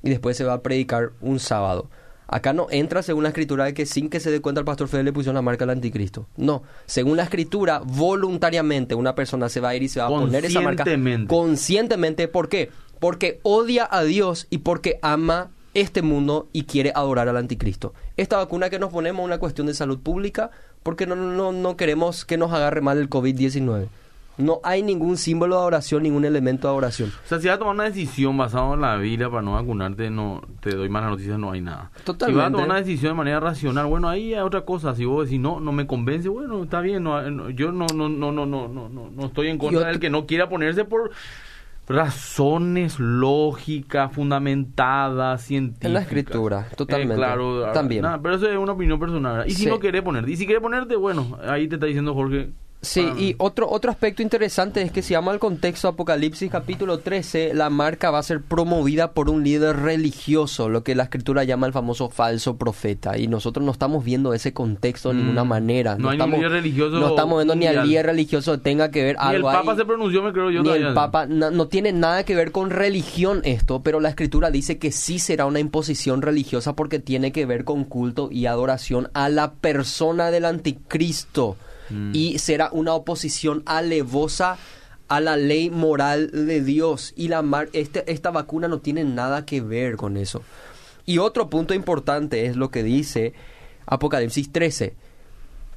[0.03, 1.91] y después se va a predicar un sábado.
[2.29, 4.87] Acá no entra según la escritura de que sin que se dé cuenta el pastor
[4.87, 6.29] Fede le pusieron la marca al anticristo.
[6.37, 10.11] No, según la escritura, voluntariamente una persona se va a ir y se va a
[10.11, 10.85] poner esa marca
[11.27, 12.29] conscientemente.
[12.29, 12.71] ¿Por qué?
[13.01, 15.51] Porque odia a Dios y porque ama
[15.81, 17.95] este mundo y quiere adorar al anticristo.
[18.17, 20.51] Esta vacuna que nos ponemos es una cuestión de salud pública
[20.83, 23.89] porque no, no, no queremos que nos agarre mal el COVID-19.
[24.39, 27.13] No hay ningún símbolo de adoración, ningún elemento de adoración.
[27.25, 30.11] O sea, si vas a tomar una decisión basada en la Biblia para no vacunarte,
[30.11, 31.91] no te doy malas noticias, no hay nada.
[32.05, 32.33] Totalmente.
[32.33, 34.95] Si vas a tomar una decisión de manera racional, bueno, ahí hay otra cosa.
[34.95, 37.03] Si vos decís, no, no me convence, bueno, está bien.
[37.03, 40.25] No, yo no, no, no, no, no, no, no estoy en contra del que no
[40.25, 41.11] quiera ponerse por
[41.89, 45.87] razones lógicas, fundamentadas, científicas.
[45.87, 47.17] En la escritura, eh, totalmente.
[47.17, 48.05] claro, también.
[48.23, 49.45] pero eso es una opinión personal.
[49.49, 52.51] Y si no quiere ponerte, y si quiere ponerte, bueno, ahí te está diciendo Jorge
[52.81, 53.15] Sí, ah.
[53.19, 57.71] y otro, otro aspecto interesante es que si llama al contexto Apocalipsis capítulo 13, la
[57.71, 61.73] marca va a ser promovida por un líder religioso, lo que la escritura llama el
[61.73, 63.19] famoso falso profeta.
[63.19, 65.49] Y nosotros no estamos viendo ese contexto de ninguna mm.
[65.49, 65.97] manera.
[65.99, 67.01] No, hay estamos, líder religioso.
[67.01, 69.51] No estamos viendo ni al líder religioso tenga que ver ni algo.
[69.51, 70.63] el Papa se pronunció, me creo yo.
[70.63, 74.79] Ni el Papa, no, tiene nada que ver con religión esto, pero la escritura dice
[74.79, 79.29] que sí será una imposición religiosa porque tiene que ver con culto y adoración a
[79.29, 81.57] la persona del anticristo.
[81.91, 82.11] Mm.
[82.15, 84.59] y será una oposición alevosa
[85.09, 87.13] a la ley moral de Dios.
[87.17, 90.43] Y la este, esta vacuna no tiene nada que ver con eso.
[91.07, 93.33] Y otro punto importante es lo que dice
[93.87, 94.95] Apocalipsis 13,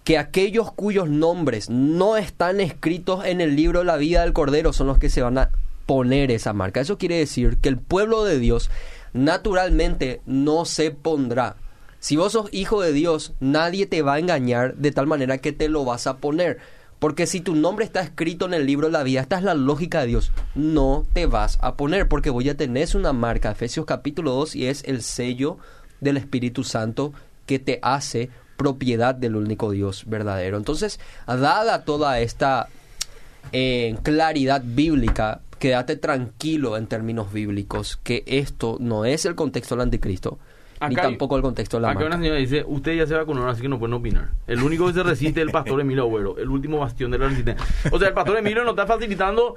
[0.03, 4.74] que aquellos cuyos nombres no están escritos en el libro de la vida del Cordero
[4.74, 5.51] son los que se van a
[5.86, 6.82] poner esa marca.
[6.82, 8.70] Eso quiere decir que el pueblo de Dios
[9.14, 11.55] naturalmente no se pondrá
[12.02, 15.52] si vos sos hijo de Dios, nadie te va a engañar de tal manera que
[15.52, 16.58] te lo vas a poner.
[16.97, 19.54] Porque si tu nombre está escrito en el libro de la vida, esta es la
[19.54, 23.86] lógica de Dios, no te vas a poner porque voy a tener una marca, Efesios
[23.86, 25.60] capítulo 2, y es el sello
[25.99, 27.14] del Espíritu Santo
[27.45, 30.58] que te hace propiedad del único Dios verdadero.
[30.58, 32.68] Entonces, dada toda esta
[33.52, 39.84] eh, claridad bíblica, quédate tranquilo en términos bíblicos que esto no es el contexto del
[39.84, 40.39] anticristo
[40.86, 42.07] Acá hay- tampoco el contexto de la Acá marca.
[42.15, 44.29] una señora dice, usted ya se vacunó, así que no pueden opinar.
[44.47, 47.27] El único que se resiste es el pastor Emilio Agüero, el último bastión de la
[47.27, 47.65] resistencia.
[47.91, 49.55] O sea, el pastor Emilio nos está facilitando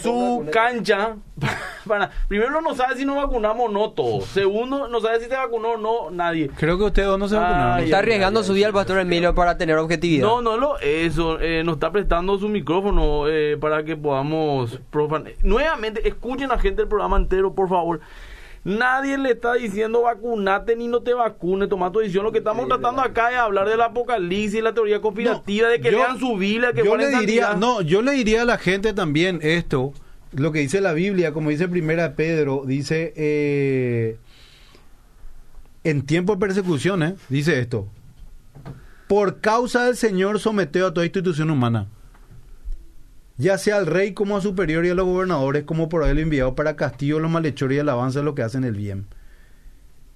[0.00, 1.16] su cancha.
[1.86, 4.26] Para, primero, no sabe si nos vacunamos o no todos.
[4.26, 6.48] Segundo, no sabe si se vacunó o no nadie.
[6.56, 7.72] Creo que ustedes dos no se vacunaron.
[7.78, 10.24] Ay, Está arriesgando su vida el pastor Emilio para tener objetividad.
[10.26, 11.40] No, no lo eso.
[11.40, 14.80] Eh, nos está prestando su micrófono eh, para que podamos.
[14.92, 18.00] profan- Nuevamente, escuchen a la gente del programa entero, por favor.
[18.64, 22.22] Nadie le está diciendo vacunate ni no te vacunes, toma tu decisión.
[22.24, 25.98] Lo que estamos tratando acá es hablar del apocalipsis, la teoría conspirativa, de que yo-
[25.98, 27.56] lean su Biblia, que yo le diría, santidad.
[27.56, 29.92] no, yo le diría a la gente también esto,
[30.32, 34.16] lo que dice la Biblia, como dice Primera Pedro, dice eh,
[35.84, 37.14] en tiempo de persecución, ¿eh?
[37.28, 37.88] dice esto,
[39.08, 41.88] por causa del Señor someteo a toda institución humana,
[43.36, 46.54] ya sea al rey como a superior y a los gobernadores como por él enviado
[46.54, 49.06] para castigo los malhechores y alabanza los que hacen el bien.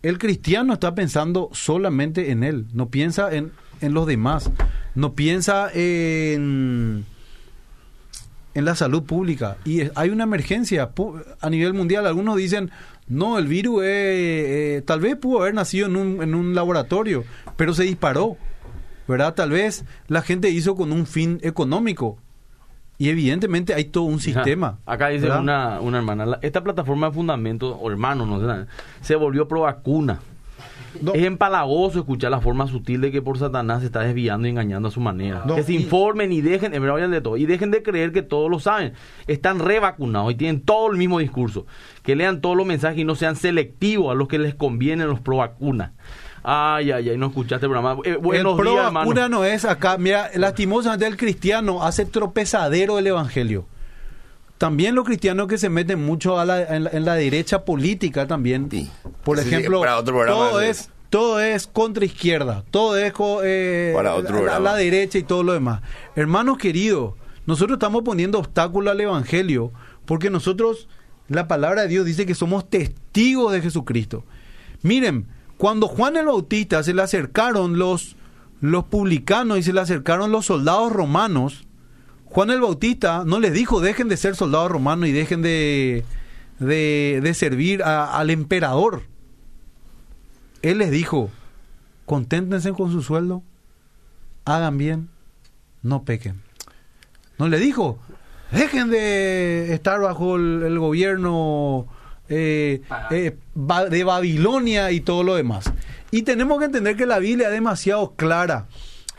[0.02, 4.50] El cristiano está pensando solamente en él, no piensa en, en los demás,
[4.94, 7.04] no piensa en,
[8.54, 9.56] en la salud pública.
[9.64, 10.90] Y hay una emergencia
[11.40, 12.06] a nivel mundial.
[12.06, 12.70] Algunos dicen,
[13.06, 17.24] no, el virus eh, eh, tal vez pudo haber nacido en un, en un laboratorio,
[17.56, 18.36] pero se disparó.
[19.08, 19.34] ¿Verdad?
[19.34, 22.18] Tal vez la gente hizo con un fin económico.
[22.98, 24.78] Y evidentemente hay todo un sistema.
[24.86, 28.66] Acá dice una, una hermana, la- esta plataforma de fundamento, o hermano, no sé, nada,
[29.02, 30.20] se volvió pro vacuna.
[31.02, 31.12] No.
[31.12, 34.88] Es empalagoso escuchar la forma sutil de que por Satanás se está desviando y engañando
[34.88, 35.42] a su manera.
[35.46, 38.12] No, que se informen y dejen, en verdad, vayan de todo, y dejen de creer
[38.12, 38.94] que todos lo saben.
[39.26, 41.66] Están revacunados y tienen todo el mismo discurso.
[42.02, 45.20] Que lean todos los mensajes y no sean selectivos a los que les convienen los
[45.20, 45.92] pro vacuna.
[46.48, 48.00] Ay, ay, ay, no escuchaste el programa.
[48.04, 49.00] Eh, buenos el pro días, hermano.
[49.10, 49.98] vacuna no es acá.
[49.98, 53.66] Mira, lastimosamente el cristiano hace tropezadero el evangelio.
[54.58, 58.26] También los cristianos que se meten mucho a la- en, la, en la derecha política
[58.28, 58.68] también.
[58.70, 58.88] Sí.
[59.24, 63.92] Por sí, ejemplo, para otro programa todo es todo es contra izquierda, todo es eh,
[63.94, 64.70] Para otro la- la, programa.
[64.70, 65.82] la derecha y todo lo demás.
[66.14, 67.14] Hermanos queridos,
[67.46, 69.72] nosotros estamos poniendo obstáculo al evangelio
[70.04, 70.88] porque nosotros
[71.28, 74.24] la palabra de Dios dice que somos testigos de Jesucristo.
[74.82, 75.26] Miren,
[75.56, 78.16] cuando Juan el Bautista se le acercaron los,
[78.60, 81.66] los publicanos y se le acercaron los soldados romanos,
[82.26, 86.04] Juan el Bautista no les dijo dejen de ser soldados romanos y dejen de,
[86.58, 89.02] de, de servir al emperador.
[90.62, 91.30] Él les dijo,
[92.04, 93.42] conténtense con su sueldo,
[94.44, 95.08] hagan bien,
[95.82, 96.42] no pequen.
[97.38, 97.98] No le dijo,
[98.50, 101.86] dejen de estar bajo el gobierno
[102.28, 103.36] eh, eh,
[103.90, 105.72] de Babilonia y todo lo demás.
[106.10, 108.66] Y tenemos que entender que la Biblia es demasiado clara.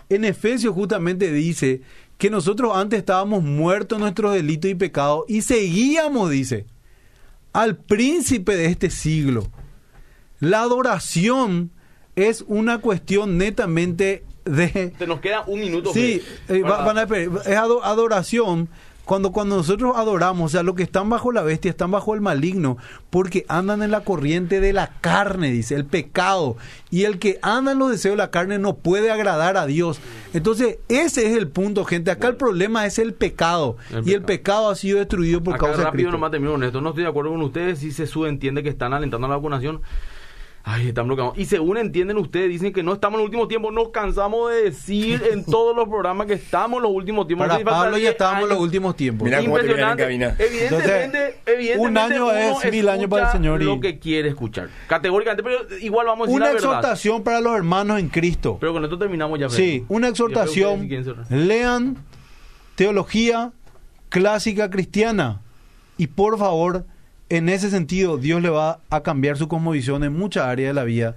[0.09, 1.81] En Efesios justamente dice
[2.17, 6.65] que nosotros antes estábamos muertos en nuestros delitos y pecados y seguíamos, dice,
[7.53, 9.47] al príncipe de este siglo.
[10.39, 11.71] La adoración
[12.15, 15.91] es una cuestión netamente de, Te nos queda un minuto.
[15.93, 18.69] Sí, eh, van a es ado- adoración.
[19.07, 22.19] Cuando, cuando nosotros adoramos, o sea, los que están bajo la bestia están bajo el
[22.19, 22.77] maligno,
[23.09, 26.57] porque andan en la corriente de la carne, dice, el pecado.
[26.91, 30.01] Y el que anda en los deseos de la carne no puede agradar a Dios.
[30.33, 32.11] Entonces, ese es el punto, gente.
[32.11, 33.77] Acá el problema es el pecado.
[33.91, 34.69] El y el pecado.
[34.69, 36.11] ha sido destruido por Acá causa de rápido Cristo.
[36.11, 36.81] nomás termino con esto.
[36.81, 39.81] No estoy de acuerdo con ustedes si se subentiende que están alentando la vacunación.
[40.69, 41.37] Ay, están bloqueados.
[41.37, 43.73] Y según entienden ustedes, dicen que no estamos en los últimos tiempos.
[43.73, 47.47] Nos cansamos de decir en todos los programas que estamos en los últimos tiempos.
[47.47, 49.23] No Para Pablo ya 10 estábamos en los últimos tiempos.
[49.23, 50.03] Mira cómo te vienen en Impresionante.
[50.03, 50.35] cabina.
[50.37, 54.67] Evidentemente, evidentemente un año es mil años para el Señor y- Lo que quiere escuchar.
[54.87, 56.69] Categóricamente, pero igual vamos a decir Una la verdad.
[56.79, 58.57] exhortación para los hermanos en Cristo.
[58.59, 59.49] Pero con esto terminamos ya.
[59.49, 60.89] Sí, una exhortación.
[61.29, 61.95] Lean
[62.75, 63.51] teología
[64.09, 65.41] clásica cristiana.
[65.97, 66.85] Y por favor,
[67.29, 70.83] en ese sentido, Dios le va a cambiar su cosmovisión en muchas áreas de la
[70.83, 71.15] vida.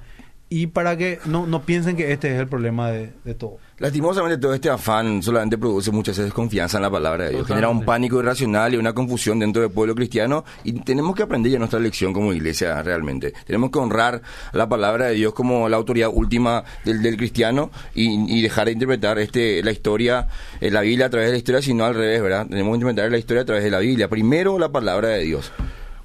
[0.53, 3.59] Y para que no, no piensen que este es el problema de, de todo.
[3.79, 7.47] Lastimosamente todo este afán solamente produce muchas veces desconfianza en la palabra de Dios.
[7.47, 11.53] Genera un pánico irracional y una confusión dentro del pueblo cristiano y tenemos que aprender
[11.53, 13.33] ya nuestra lección como iglesia realmente.
[13.47, 18.37] Tenemos que honrar la palabra de Dios como la autoridad última del, del cristiano y,
[18.37, 20.27] y dejar de interpretar este la historia,
[20.61, 22.49] eh, la Biblia a través de la historia, sino al revés, ¿verdad?
[22.49, 24.09] Tenemos que interpretar la historia a través de la Biblia.
[24.09, 25.53] Primero la palabra de Dios.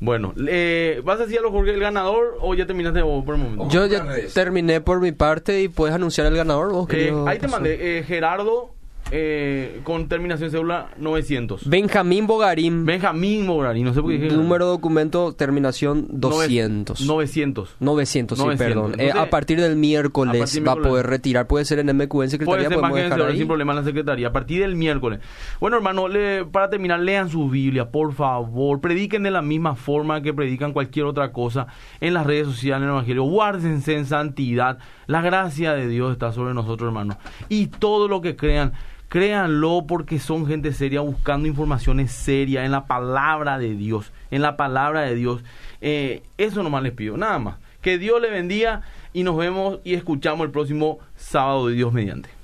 [0.06, 3.36] Bueno, eh, ¿vas a decir a los Jorge el ganador o ya terminaste vos por
[3.36, 3.68] el momento?
[3.70, 7.48] Yo ya terminé por mi parte y puedes anunciar el ganador vos, Eh, ahí te
[7.48, 8.75] mandé, eh, Gerardo
[9.12, 11.70] eh, con terminación cédula 900.
[11.70, 12.86] Benjamín Bogarín.
[12.86, 14.30] Benjamín Bogarín, no sé por qué.
[14.30, 17.02] Número de documento, terminación 200.
[17.06, 17.76] 900.
[17.80, 18.58] 900, sí, 900.
[18.58, 19.00] perdón.
[19.00, 21.48] Eh, a partir del miércoles a partir del va a poder retirar.
[21.48, 23.38] Puede ser en MQ en secretaría, Puede ser más dejar ahí.
[23.38, 24.28] sin problema en la secretaría.
[24.28, 25.20] A partir del miércoles.
[25.60, 28.82] Bueno, hermano, le- para terminar, lean su Biblia, por favor.
[28.82, 31.68] Prediquen de la misma forma que predican cualquier otra cosa
[32.02, 33.24] en las redes sociales, en el Evangelio.
[33.24, 34.80] Guárdense en santidad.
[35.08, 37.18] La gracia de Dios está sobre nosotros, hermano.
[37.50, 38.74] Y todo lo que crean,
[39.10, 44.12] créanlo porque son gente seria buscando informaciones serias en la palabra de Dios.
[44.32, 45.44] En la palabra de Dios.
[45.82, 47.56] Eh, eso nomás les pido, nada más.
[47.82, 48.82] Que Dios le bendiga
[49.14, 52.35] y nos vemos y escuchamos el próximo sábado de Dios mediante.